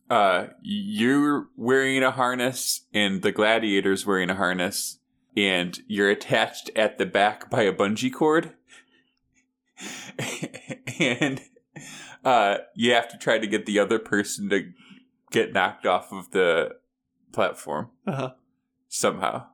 Uh 0.09 0.47
you're 0.61 1.47
wearing 1.57 2.03
a 2.03 2.11
harness 2.11 2.81
and 2.93 3.21
the 3.21 3.31
gladiator's 3.31 4.05
wearing 4.05 4.29
a 4.29 4.35
harness 4.35 4.99
and 5.35 5.79
you're 5.87 6.09
attached 6.09 6.69
at 6.75 6.97
the 6.97 7.05
back 7.05 7.49
by 7.49 7.63
a 7.63 7.73
bungee 7.73 8.11
cord 8.13 8.53
and 10.99 11.41
uh 12.23 12.57
you 12.75 12.93
have 12.93 13.07
to 13.09 13.17
try 13.17 13.37
to 13.37 13.47
get 13.47 13.65
the 13.65 13.79
other 13.79 13.99
person 13.99 14.49
to 14.49 14.71
get 15.31 15.53
knocked 15.53 15.85
off 15.85 16.11
of 16.11 16.31
the 16.31 16.69
platform 17.33 17.89
Uh-huh. 18.05 18.31
somehow 18.87 19.45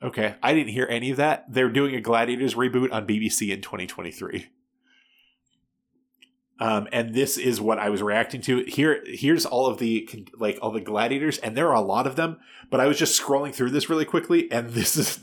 Okay, 0.00 0.36
I 0.40 0.54
didn't 0.54 0.68
hear 0.74 0.86
any 0.88 1.10
of 1.10 1.16
that. 1.16 1.46
They're 1.52 1.68
doing 1.68 1.96
a 1.96 2.00
Gladiators 2.00 2.54
reboot 2.54 2.92
on 2.92 3.04
BBC 3.04 3.50
in 3.52 3.60
2023. 3.62 4.46
Um, 6.60 6.88
and 6.92 7.14
this 7.14 7.38
is 7.38 7.60
what 7.60 7.78
I 7.78 7.88
was 7.88 8.02
reacting 8.02 8.40
to. 8.42 8.64
Here, 8.64 9.02
here's 9.06 9.46
all 9.46 9.66
of 9.66 9.78
the 9.78 10.08
like 10.34 10.58
all 10.60 10.72
the 10.72 10.80
gladiators, 10.80 11.38
and 11.38 11.56
there 11.56 11.68
are 11.68 11.74
a 11.74 11.80
lot 11.80 12.06
of 12.06 12.16
them. 12.16 12.38
But 12.70 12.80
I 12.80 12.86
was 12.86 12.98
just 12.98 13.20
scrolling 13.20 13.54
through 13.54 13.70
this 13.70 13.88
really 13.88 14.04
quickly, 14.04 14.50
and 14.50 14.70
this 14.70 14.96
is 14.96 15.20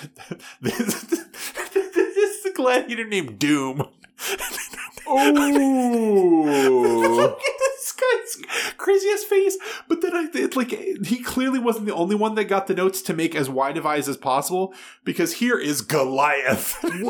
this, 0.60 0.76
this 1.02 2.16
is 2.16 2.42
the 2.44 2.52
gladiator 2.54 3.04
named 3.06 3.38
Doom. 3.38 3.88
oh 5.08 5.32
Look 7.16 7.40
at 7.40 7.58
this 7.58 7.92
guy's 7.92 8.72
crazy 8.76 9.08
ass 9.08 9.24
face. 9.24 9.58
But 9.88 10.02
then 10.02 10.14
I 10.14 10.28
it, 10.34 10.54
like 10.56 10.70
he 10.70 11.20
clearly 11.22 11.58
wasn't 11.58 11.86
the 11.86 11.94
only 11.94 12.14
one 12.14 12.36
that 12.36 12.44
got 12.44 12.68
the 12.68 12.74
notes 12.74 13.02
to 13.02 13.14
make 13.14 13.34
as 13.34 13.50
wide 13.50 13.76
of 13.76 13.86
eyes 13.86 14.08
as 14.08 14.16
possible 14.16 14.72
because 15.04 15.34
here 15.34 15.58
is 15.58 15.80
Goliath. 15.80 16.78
this 16.82 17.02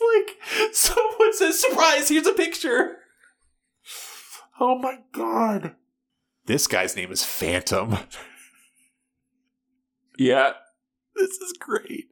looks 0.00 0.36
like 0.50 0.72
someone 0.74 1.32
says, 1.34 1.60
"Surprise! 1.60 2.08
Here's 2.08 2.26
a 2.26 2.32
picture." 2.32 2.98
Oh 4.60 4.78
my 4.78 4.98
god! 5.12 5.74
This 6.46 6.66
guy's 6.66 6.96
name 6.96 7.10
is 7.10 7.24
Phantom. 7.24 7.96
yeah 10.18 10.52
This 11.16 11.30
is 11.30 11.54
great. 11.58 12.06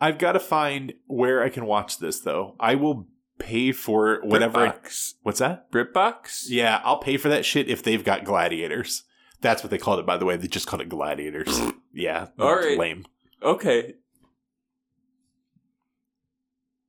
I've 0.00 0.18
got 0.18 0.32
to 0.32 0.40
find 0.40 0.92
where 1.06 1.42
I 1.42 1.48
can 1.48 1.66
watch 1.66 1.98
this 1.98 2.20
though. 2.20 2.54
I 2.60 2.74
will 2.74 3.06
pay 3.38 3.72
for 3.72 4.20
whatever. 4.22 4.58
Britbox. 4.68 5.14
what's 5.22 5.38
that? 5.38 5.70
Britbox? 5.72 6.44
Yeah, 6.48 6.80
I'll 6.84 6.98
pay 6.98 7.16
for 7.16 7.28
that 7.28 7.44
shit 7.44 7.68
if 7.68 7.82
they've 7.82 8.04
got 8.04 8.24
gladiators. 8.24 9.04
That's 9.40 9.62
what 9.62 9.70
they 9.70 9.78
called 9.78 9.98
it, 10.00 10.06
by 10.06 10.18
the 10.18 10.26
way. 10.26 10.36
They 10.36 10.48
just 10.48 10.66
called 10.66 10.82
it 10.82 10.88
gladiators. 10.90 11.60
yeah, 11.94 12.28
All 12.38 12.54
right. 12.56 12.78
lame. 12.78 13.06
Okay. 13.42 13.94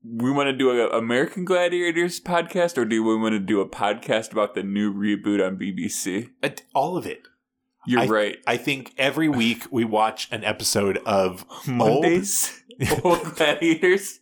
We 0.03 0.31
want 0.31 0.47
to 0.47 0.53
do 0.53 0.71
a 0.71 0.89
American 0.97 1.45
Gladiators 1.45 2.19
podcast, 2.19 2.77
or 2.77 2.85
do 2.85 3.03
we 3.03 3.15
want 3.15 3.33
to 3.33 3.39
do 3.39 3.61
a 3.61 3.67
podcast 3.69 4.31
about 4.31 4.55
the 4.55 4.63
new 4.63 4.93
reboot 4.93 5.45
on 5.45 5.57
BBC? 5.57 6.29
Uh, 6.41 6.49
All 6.73 6.97
of 6.97 7.05
it. 7.05 7.21
You're 7.85 8.01
I- 8.01 8.07
right. 8.07 8.37
I 8.47 8.57
think 8.57 8.93
every 8.97 9.29
week 9.29 9.65
we 9.71 9.85
watch 9.85 10.27
an 10.31 10.43
episode 10.43 10.97
of 11.05 11.45
Mondays, 11.67 12.61
old 13.03 13.23
Gladiators. 13.35 14.19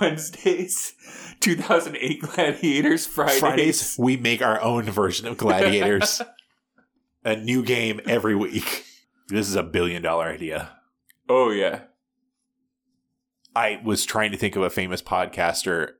Wednesdays, 0.00 0.94
2008 1.40 2.20
Gladiators. 2.22 3.06
Fridays, 3.06 3.38
Fridays. 3.40 3.96
We 3.98 4.16
make 4.16 4.42
our 4.42 4.60
own 4.60 4.84
version 4.84 5.26
of 5.26 5.36
Gladiators. 5.36 6.22
a 7.24 7.36
new 7.36 7.62
game 7.62 8.00
every 8.06 8.34
week. 8.34 8.84
This 9.28 9.48
is 9.48 9.56
a 9.56 9.62
billion 9.62 10.02
dollar 10.02 10.26
idea. 10.26 10.70
Oh 11.28 11.50
yeah. 11.50 11.82
I 13.54 13.80
was 13.84 14.04
trying 14.04 14.32
to 14.32 14.38
think 14.38 14.56
of 14.56 14.62
a 14.62 14.70
famous 14.70 15.02
podcaster 15.02 15.92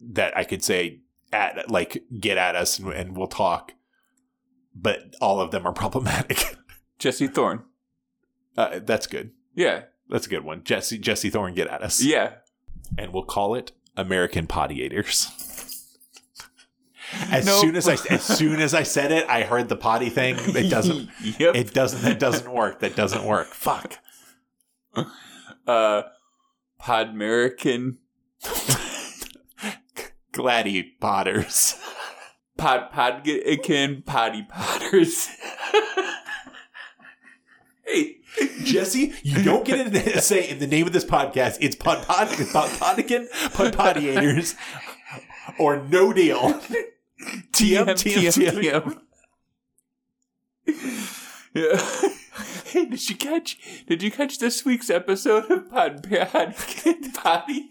that 0.00 0.36
I 0.36 0.44
could 0.44 0.62
say 0.62 1.00
at 1.32 1.70
like 1.70 2.04
get 2.20 2.38
at 2.38 2.56
us 2.56 2.78
and, 2.78 2.92
and 2.92 3.16
we'll 3.16 3.26
talk, 3.26 3.72
but 4.74 5.14
all 5.20 5.40
of 5.40 5.50
them 5.50 5.66
are 5.66 5.72
problematic. 5.82 6.56
Jesse 6.98 7.26
Thorn. 7.28 7.64
Uh, 8.56 8.80
that's 8.84 9.06
good. 9.06 9.32
Yeah. 9.54 9.84
That's 10.08 10.26
a 10.26 10.30
good 10.30 10.44
one. 10.44 10.62
Jesse 10.64 10.98
Jesse 10.98 11.30
Thorn, 11.30 11.54
get 11.54 11.68
at 11.68 11.82
us. 11.82 12.02
Yeah. 12.02 12.34
and 12.98 13.12
we'll 13.12 13.24
call 13.24 13.54
it 13.54 13.72
American 13.96 14.46
Pottyators. 14.46 15.30
As 17.30 17.46
Nope. 17.46 17.60
soon 17.60 17.76
as 17.76 17.88
I 17.88 17.92
as 18.12 18.22
soon 18.38 18.60
as 18.60 18.74
I 18.74 18.82
said 18.82 19.12
it, 19.12 19.28
I 19.28 19.42
heard 19.42 19.68
the 19.68 19.76
potty 19.76 20.10
thing. 20.10 20.34
It 20.38 20.68
doesn't. 20.68 21.08
yep. 21.38 21.54
It 21.54 21.72
doesn't. 21.72 22.02
That 22.02 22.18
doesn't 22.18 22.50
work. 22.52 22.80
That 22.80 22.96
doesn't 22.96 23.24
work. 23.24 23.46
Fuck. 23.48 23.98
uh, 25.66 26.02
Podmerican. 26.84 27.96
Gladdy 30.32 30.82
Potters. 31.00 31.76
Pod 32.58 32.92
Podgican 32.92 34.04
Potty 34.04 34.46
Potters. 34.48 35.28
hey. 37.86 38.16
Jesse, 38.64 39.12
you 39.22 39.42
don't 39.44 39.64
get 39.64 39.92
to 39.92 40.20
say 40.20 40.50
in 40.50 40.58
the 40.58 40.66
name 40.66 40.86
of 40.86 40.92
this 40.92 41.04
podcast. 41.04 41.56
It's 41.60 41.76
Pod 41.76 42.04
Pod 42.04 42.28
Pod 42.52 42.70
Podican 42.78 43.28
Pod 43.52 43.72
Pottyators, 43.72 44.56
or 45.58 45.84
no 45.84 46.12
deal. 46.12 46.60
TM 47.52 47.86
TM 47.94 48.98
TM. 50.66 51.00
Yeah. 51.54 52.08
Hey, 52.74 52.86
did 52.86 53.08
you 53.08 53.14
catch? 53.14 53.56
Did 53.86 54.02
you 54.02 54.10
catch 54.10 54.40
this 54.40 54.64
week's 54.64 54.90
episode 54.90 55.48
of 55.48 55.70
Pod 55.70 56.02
Potty? 57.14 57.68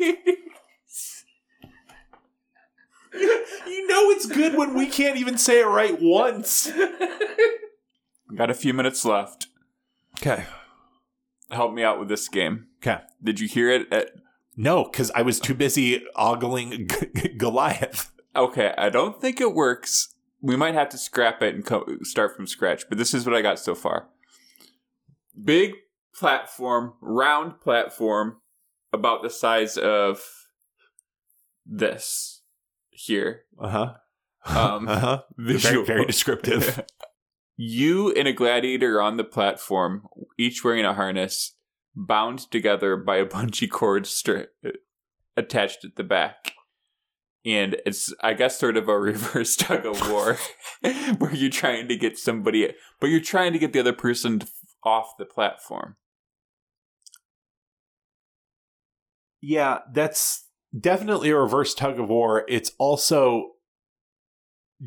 You 3.13 3.87
know 3.89 4.09
it's 4.11 4.25
good 4.25 4.55
when 4.55 4.73
we 4.73 4.85
can't 4.85 5.17
even 5.17 5.37
say 5.37 5.59
it 5.59 5.65
right 5.67 5.97
once. 6.01 6.71
Got 8.33 8.49
a 8.49 8.53
few 8.53 8.73
minutes 8.73 9.03
left. 9.03 9.47
Okay. 10.21 10.45
Help 11.51 11.73
me 11.73 11.83
out 11.83 11.99
with 11.99 12.07
this 12.07 12.29
game. 12.29 12.67
Okay. 12.77 13.01
Did 13.21 13.41
you 13.41 13.49
hear 13.49 13.69
it? 13.69 13.91
At, 13.91 14.11
No, 14.55 14.85
because 14.85 15.11
I 15.11 15.21
was 15.21 15.37
too 15.37 15.53
busy 15.53 16.01
ogling 16.15 16.87
G- 16.87 17.07
G- 17.13 17.27
Goliath. 17.37 18.09
okay, 18.37 18.73
I 18.77 18.87
don't 18.89 19.19
think 19.19 19.41
it 19.41 19.53
works. 19.53 20.15
We 20.39 20.55
might 20.55 20.75
have 20.75 20.87
to 20.89 20.97
scrap 20.97 21.41
it 21.43 21.55
and 21.55 21.65
co- 21.65 21.97
start 22.03 22.37
from 22.37 22.47
scratch. 22.47 22.87
But 22.87 22.97
this 22.97 23.13
is 23.13 23.25
what 23.25 23.35
I 23.35 23.41
got 23.41 23.59
so 23.59 23.75
far. 23.75 24.07
Big 25.41 25.73
platform, 26.15 26.93
round 27.01 27.59
platform, 27.61 28.37
about 28.91 29.23
the 29.23 29.29
size 29.29 29.77
of 29.77 30.21
this 31.65 32.41
here. 32.91 33.41
Uh 33.59 33.69
huh. 33.69 33.93
Um, 34.45 34.87
uh 34.87 34.99
huh. 34.99 35.21
Very, 35.37 35.53
visual. 35.57 35.85
very 35.85 36.05
descriptive. 36.05 36.83
You 37.55 38.11
and 38.13 38.27
a 38.27 38.33
gladiator 38.33 38.99
on 38.99 39.17
the 39.17 39.23
platform, 39.23 40.07
each 40.39 40.63
wearing 40.63 40.85
a 40.85 40.95
harness, 40.95 41.55
bound 41.95 42.49
together 42.49 42.97
by 42.97 43.17
a 43.17 43.27
bungee 43.27 43.69
cord 43.69 44.05
stri- 44.05 44.47
attached 45.37 45.85
at 45.85 45.95
the 45.95 46.03
back. 46.03 46.53
And 47.45 47.77
it's, 47.85 48.11
I 48.23 48.33
guess, 48.33 48.57
sort 48.57 48.75
of 48.75 48.89
a 48.89 48.99
reverse 48.99 49.55
tug 49.55 49.85
of 49.85 50.09
war 50.09 50.37
where 51.19 51.35
you're 51.35 51.51
trying 51.51 51.87
to 51.89 51.95
get 51.95 52.17
somebody, 52.17 52.73
but 52.99 53.11
you're 53.11 53.19
trying 53.21 53.53
to 53.53 53.59
get 53.59 53.71
the 53.71 53.81
other 53.81 53.93
person 53.93 54.39
to- 54.39 54.47
off 54.85 55.17
the 55.17 55.25
platform. 55.25 55.95
yeah, 59.43 59.79
that's 59.91 60.47
definitely 60.79 61.29
a 61.29 61.35
reverse 61.35 61.73
tug 61.75 61.99
of 61.99 62.07
war. 62.07 62.45
It's 62.47 62.71
also 62.79 63.51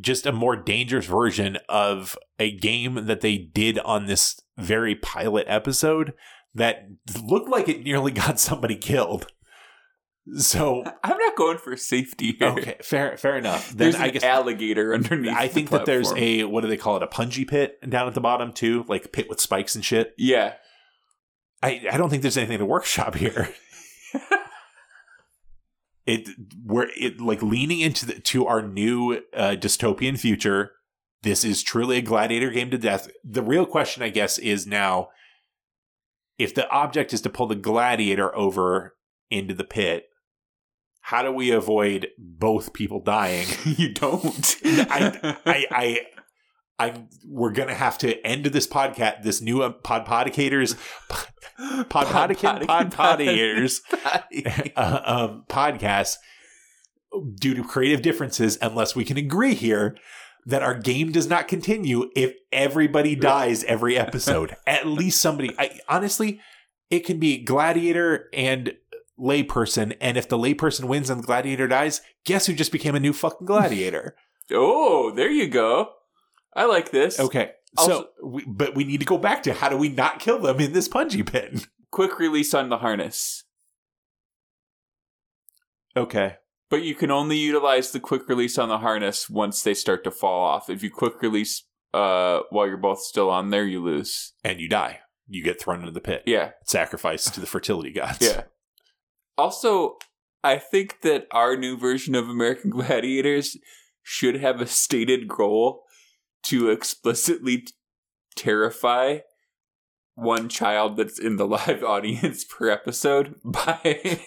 just 0.00 0.24
a 0.24 0.32
more 0.32 0.56
dangerous 0.56 1.04
version 1.04 1.58
of 1.68 2.16
a 2.38 2.56
game 2.56 3.04
that 3.06 3.20
they 3.20 3.36
did 3.36 3.78
on 3.80 4.06
this 4.06 4.40
very 4.56 4.94
pilot 4.94 5.44
episode 5.46 6.14
that 6.54 6.88
looked 7.22 7.50
like 7.50 7.68
it 7.68 7.82
nearly 7.82 8.10
got 8.12 8.40
somebody 8.40 8.76
killed. 8.76 9.26
So 10.34 10.82
I'm 11.04 11.16
not 11.16 11.36
going 11.36 11.58
for 11.58 11.76
safety 11.76 12.32
here. 12.38 12.48
okay, 12.48 12.76
fair 12.82 13.16
fair 13.16 13.36
enough. 13.36 13.68
Then 13.70 13.78
There's 13.78 13.94
I 13.96 14.06
an 14.06 14.12
guess 14.14 14.24
alligator 14.24 14.94
underneath. 14.94 15.36
I 15.36 15.46
the 15.46 15.54
think 15.54 15.70
that 15.70 15.86
there's 15.86 16.12
a 16.16 16.44
what 16.44 16.62
do 16.62 16.68
they 16.68 16.76
call 16.76 16.96
it? 16.96 17.02
A 17.02 17.06
punji 17.06 17.46
pit 17.46 17.78
down 17.88 18.08
at 18.08 18.14
the 18.14 18.20
bottom 18.20 18.52
too, 18.52 18.84
like 18.88 19.04
a 19.04 19.08
pit 19.08 19.28
with 19.28 19.40
spikes 19.40 19.74
and 19.74 19.84
shit. 19.84 20.14
Yeah. 20.18 20.54
I 21.62 21.86
I 21.90 21.96
don't 21.96 22.10
think 22.10 22.22
there's 22.22 22.36
anything 22.36 22.58
to 22.58 22.66
workshop 22.66 23.14
here. 23.14 23.54
it 26.06 26.28
we're 26.64 26.88
it 26.96 27.20
like 27.20 27.42
leaning 27.42 27.80
into 27.80 28.06
the 28.06 28.14
to 28.20 28.46
our 28.46 28.62
new 28.62 29.22
uh, 29.34 29.56
dystopian 29.58 30.18
future. 30.18 30.72
This 31.22 31.44
is 31.44 31.62
truly 31.62 31.98
a 31.98 32.02
gladiator 32.02 32.50
game 32.50 32.70
to 32.70 32.78
death. 32.78 33.08
The 33.24 33.42
real 33.42 33.66
question, 33.66 34.02
I 34.02 34.10
guess, 34.10 34.38
is 34.38 34.66
now 34.66 35.08
if 36.38 36.54
the 36.54 36.68
object 36.68 37.12
is 37.14 37.20
to 37.22 37.30
pull 37.30 37.46
the 37.46 37.56
gladiator 37.56 38.34
over 38.36 38.94
into 39.30 39.54
the 39.54 39.64
pit. 39.64 40.08
How 41.06 41.22
do 41.22 41.30
we 41.30 41.52
avoid 41.52 42.08
both 42.18 42.72
people 42.72 42.98
dying? 42.98 43.46
you 43.64 43.92
don't. 43.92 44.56
I, 44.64 45.36
I, 45.46 45.66
I, 45.70 46.00
I, 46.80 47.04
we're 47.24 47.52
gonna 47.52 47.74
have 47.74 47.96
to 47.98 48.20
end 48.26 48.46
this 48.46 48.66
podcast, 48.66 49.22
this 49.22 49.40
new 49.40 49.62
uh, 49.62 49.70
pod 49.70 50.04
podicators, 50.04 50.76
pod 51.88 52.08
podican, 52.08 52.66
pod 52.66 52.90
podiators, 52.90 53.82
uh, 54.76 55.00
um, 55.04 55.44
podcast 55.48 56.16
due 57.36 57.54
to 57.54 57.62
creative 57.62 58.02
differences, 58.02 58.58
unless 58.60 58.96
we 58.96 59.04
can 59.04 59.16
agree 59.16 59.54
here 59.54 59.96
that 60.44 60.64
our 60.64 60.74
game 60.76 61.12
does 61.12 61.28
not 61.28 61.46
continue 61.46 62.10
if 62.16 62.34
everybody 62.50 63.14
dies 63.14 63.62
every 63.62 63.96
episode. 63.96 64.56
At 64.66 64.88
least 64.88 65.20
somebody. 65.20 65.54
I 65.56 65.78
honestly, 65.88 66.40
it 66.90 67.06
can 67.06 67.20
be 67.20 67.44
gladiator 67.44 68.28
and 68.32 68.74
layperson, 69.18 69.96
and 70.00 70.16
if 70.16 70.28
the 70.28 70.38
layperson 70.38 70.84
wins 70.84 71.10
and 71.10 71.22
the 71.22 71.26
gladiator 71.26 71.66
dies, 71.68 72.00
guess 72.24 72.46
who 72.46 72.52
just 72.54 72.72
became 72.72 72.94
a 72.94 73.00
new 73.00 73.12
fucking 73.12 73.46
gladiator? 73.46 74.14
Oh, 74.52 75.10
there 75.10 75.28
you 75.30 75.48
go. 75.48 75.90
I 76.54 76.66
like 76.66 76.92
this. 76.92 77.18
Okay. 77.18 77.50
Also- 77.76 78.02
so, 78.02 78.08
we, 78.24 78.44
but 78.46 78.76
we 78.76 78.84
need 78.84 79.00
to 79.00 79.04
go 79.06 79.18
back 79.18 79.42
to 79.42 79.52
how 79.52 79.68
do 79.68 79.76
we 79.76 79.88
not 79.88 80.20
kill 80.20 80.38
them 80.38 80.60
in 80.60 80.72
this 80.72 80.88
punji 80.88 81.26
pit? 81.26 81.66
Quick 81.90 82.20
release 82.20 82.54
on 82.54 82.68
the 82.68 82.78
harness. 82.78 83.42
Okay. 85.96 86.36
But 86.70 86.82
you 86.82 86.94
can 86.94 87.10
only 87.10 87.36
utilize 87.38 87.90
the 87.92 88.00
quick 88.00 88.28
release 88.28 88.58
on 88.58 88.68
the 88.68 88.78
harness 88.78 89.30
once 89.30 89.62
they 89.62 89.74
start 89.74 90.04
to 90.04 90.10
fall 90.10 90.44
off. 90.44 90.68
If 90.68 90.82
you 90.82 90.90
quick 90.90 91.22
release 91.22 91.64
uh, 91.94 92.40
while 92.50 92.66
you're 92.66 92.76
both 92.76 93.00
still 93.00 93.30
on 93.30 93.50
there, 93.50 93.64
you 93.64 93.82
lose. 93.82 94.32
And 94.44 94.60
you 94.60 94.68
die. 94.68 95.00
You 95.28 95.42
get 95.42 95.60
thrown 95.60 95.80
into 95.80 95.92
the 95.92 96.00
pit. 96.00 96.22
Yeah, 96.26 96.50
Sacrificed 96.64 97.34
to 97.34 97.40
the 97.40 97.46
fertility 97.46 97.90
gods. 97.92 98.18
yeah. 98.20 98.42
Also, 99.38 99.96
I 100.42 100.58
think 100.58 101.00
that 101.02 101.26
our 101.30 101.56
new 101.56 101.76
version 101.76 102.14
of 102.14 102.28
American 102.28 102.70
Gladiators 102.76 103.56
should 104.02 104.36
have 104.36 104.60
a 104.60 104.66
stated 104.66 105.28
goal 105.28 105.82
to 106.44 106.70
explicitly 106.70 107.58
t- 107.58 107.72
terrify 108.36 109.18
one 110.14 110.48
child 110.48 110.96
that's 110.96 111.18
in 111.18 111.36
the 111.36 111.46
live 111.46 111.82
audience 111.84 112.44
per 112.44 112.70
episode 112.70 113.34
by 113.44 114.20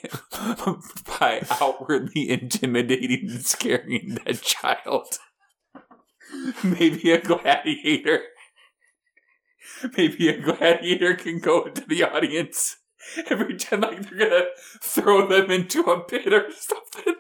by 1.20 1.42
outwardly 1.62 2.30
intimidating 2.30 3.30
and 3.30 3.46
scaring 3.46 4.20
that 4.26 4.42
child. 4.42 5.18
Maybe 6.64 7.12
a 7.12 7.20
gladiator. 7.20 8.22
Maybe 9.98 10.30
a 10.30 10.40
gladiator 10.40 11.16
can 11.16 11.40
go 11.40 11.64
into 11.64 11.86
the 11.88 12.04
audience 12.04 12.78
and 13.30 13.40
pretend 13.40 13.82
like 13.82 14.10
they're 14.10 14.30
gonna 14.30 14.46
throw 14.82 15.28
them 15.28 15.52
into 15.52 15.82
a 15.84 16.00
pit 16.02 16.34
or 16.34 16.52
something. 16.52 17.16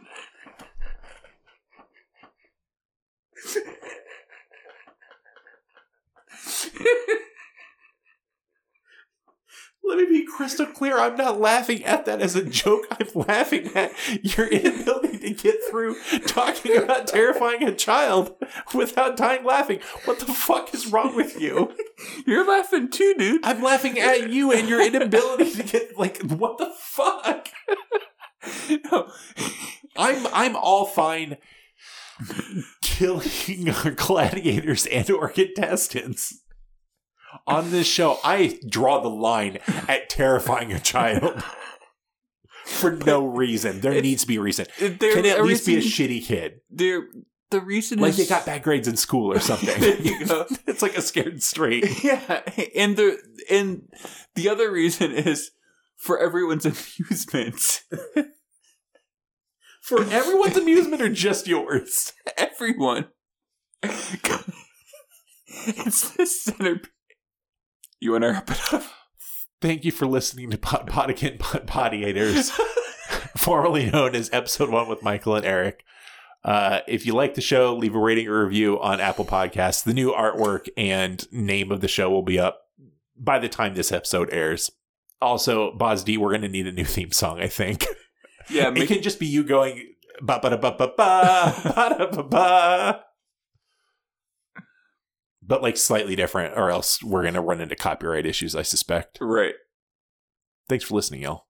Let 9.84 9.98
me 9.98 10.06
be 10.06 10.26
crystal 10.26 10.68
clear. 10.68 11.00
I'm 11.00 11.16
not 11.16 11.40
laughing 11.40 11.84
at 11.84 12.06
that 12.06 12.22
as 12.22 12.36
a 12.36 12.44
joke. 12.44 12.86
I'm 12.92 13.08
laughing 13.16 13.72
at 13.76 13.92
your 14.22 14.48
inability 14.48 15.09
to 15.20 15.32
get 15.32 15.58
through 15.70 15.96
talking 16.28 16.78
about 16.78 17.08
terrifying 17.08 17.64
a 17.64 17.76
child 17.76 18.36
without 18.74 19.18
dying 19.18 19.44
laughing. 19.44 19.80
What 20.06 20.20
the 20.20 20.34
fuck 20.34 20.74
is 20.74 20.88
wrong 20.88 21.16
with 21.16 21.40
you? 21.40 21.74
You're 22.26 22.48
laughing 22.48 22.90
too, 22.90 23.14
dude. 23.18 23.46
I'm 23.46 23.62
laughing 23.62 24.00
at 24.00 24.30
you 24.30 24.52
and 24.52 24.68
your 24.68 24.82
inability 24.82 25.52
to 25.52 25.64
get 25.64 25.98
like 25.98 26.22
what 26.24 26.58
the 26.58 26.72
fuck? 26.78 27.50
No. 28.92 29.12
I'm 29.98 30.28
I'm 30.28 30.56
all 30.56 30.86
fine 30.86 31.38
killing 32.82 33.74
gladiators 33.96 34.86
and 34.88 35.10
or 35.10 35.30
contestants. 35.30 36.42
On 37.46 37.72
this 37.72 37.88
show, 37.88 38.18
I 38.24 38.60
draw 38.68 39.02
the 39.02 39.10
line 39.10 39.60
at 39.88 40.10
terrifying 40.10 40.74
a 40.74 40.80
child. 40.80 41.44
For 42.70 42.92
no 42.92 43.26
reason. 43.26 43.82
There 43.82 44.00
needs 44.02 44.22
to 44.22 44.28
be 44.28 44.38
a 44.38 44.42
reason. 44.42 44.68
There, 44.80 45.14
Can 45.14 45.26
it 45.26 45.38
at 45.38 45.46
least 45.46 45.66
be 45.66 45.78
a 45.78 45.82
shitty 45.82 46.24
kid? 46.24 46.62
there, 46.70 47.04
the 47.52 47.62
reason 47.62 48.00
Like 48.00 48.12
is 48.12 48.18
they 48.18 48.26
got 48.28 48.46
bad 48.46 48.64
grades 48.64 48.88
in 48.88 48.96
school 48.96 49.34
or 49.34 49.40
something. 49.40 49.80
There 49.80 50.00
you 50.00 50.26
go. 50.26 50.46
it's 50.68 50.82
like 50.82 50.98
a 50.98 51.02
scared 51.02 51.42
straight. 51.42 52.04
Yeah, 52.04 52.42
and 52.76 52.96
the 52.96 53.18
and 53.50 53.90
the 54.36 54.50
other 54.50 54.72
reason 54.72 55.12
is 55.12 55.52
for 55.98 56.20
everyone's 56.20 56.66
amusement. 57.00 57.82
For 59.82 60.04
everyone's 60.04 60.58
amusement 60.58 61.02
or 61.02 61.10
just 61.10 61.48
yours? 61.48 62.14
Everyone. 62.38 63.08
it's 63.82 66.12
the 66.12 66.26
center. 66.28 66.82
You 68.00 68.12
want 68.12 68.24
to 68.24 68.30
wrap 68.30 68.52
it 68.52 68.74
up? 68.74 68.84
Thank 69.62 69.84
you 69.84 69.91
for 69.91 70.07
listening 70.07 70.51
to 70.51 70.57
Pod 70.57 70.88
Podicant 70.88 71.39
Pod 71.39 71.68
Podiators, 71.68 72.49
formerly 73.38 73.91
known 73.91 74.16
as 74.16 74.30
Episode 74.32 74.70
One 74.70 74.88
with 74.88 75.03
Michael 75.03 75.36
and 75.36 75.45
Eric. 75.45 75.84
Uh, 76.45 76.80
if 76.88 77.05
you 77.05 77.14
like 77.14 77.34
the 77.34 77.41
show, 77.41 77.76
leave 77.76 77.93
a 77.93 77.99
rating 77.99 78.30
or 78.30 78.45
review 78.45 78.80
on 78.80 79.01
Apple 79.01 79.26
Podcasts. 79.26 79.84
The 79.84 79.93
new 79.93 80.14
artwork 80.14 80.70
and 80.78 81.30
name 81.34 81.74
of 81.74 81.82
the 81.82 81.89
show 81.89 82.10
will 82.10 82.22
be 82.22 82.39
up 82.39 82.68
by 83.18 83.38
the 83.38 83.49
time 83.49 83.76
this 83.76 83.91
episode 83.91 84.30
airs. 84.32 84.72
Also, 85.22 85.74
Boz 85.74 86.05
D, 86.05 86.18
we're 86.18 86.30
going 86.30 86.41
to 86.43 86.47
need 86.47 86.68
a 86.68 86.72
new 86.72 86.86
theme 86.86 87.12
song, 87.12 87.41
I 87.41 87.47
think. 87.47 87.86
Yeah, 88.49 88.72
it 88.76 88.88
can 88.88 89.01
just 89.01 89.20
be 89.20 89.28
you 89.28 89.43
going 89.43 89.93
ba 90.22 90.39
ba 90.41 90.51
da 90.51 90.57
ba 90.57 90.72
ba 90.72 90.93
ba 90.95 91.62
ba 91.66 91.95
da 91.97 92.05
ba 92.05 92.24
ba. 92.24 93.05
But 95.50 95.64
like 95.64 95.78
slightly 95.78 96.16
different, 96.16 96.56
or 96.56 96.70
else 96.70 97.04
we're 97.04 97.24
going 97.24 97.34
to 97.34 97.41
run 97.41 97.60
into 97.60 97.76
copyright 97.76 98.28
issues, 98.28 98.56
I 98.56 98.62
suspect. 98.62 99.18
right. 99.20 99.56
Thanks 100.70 100.86
for 100.86 100.93
listening, 100.93 101.24
y'all. 101.24 101.47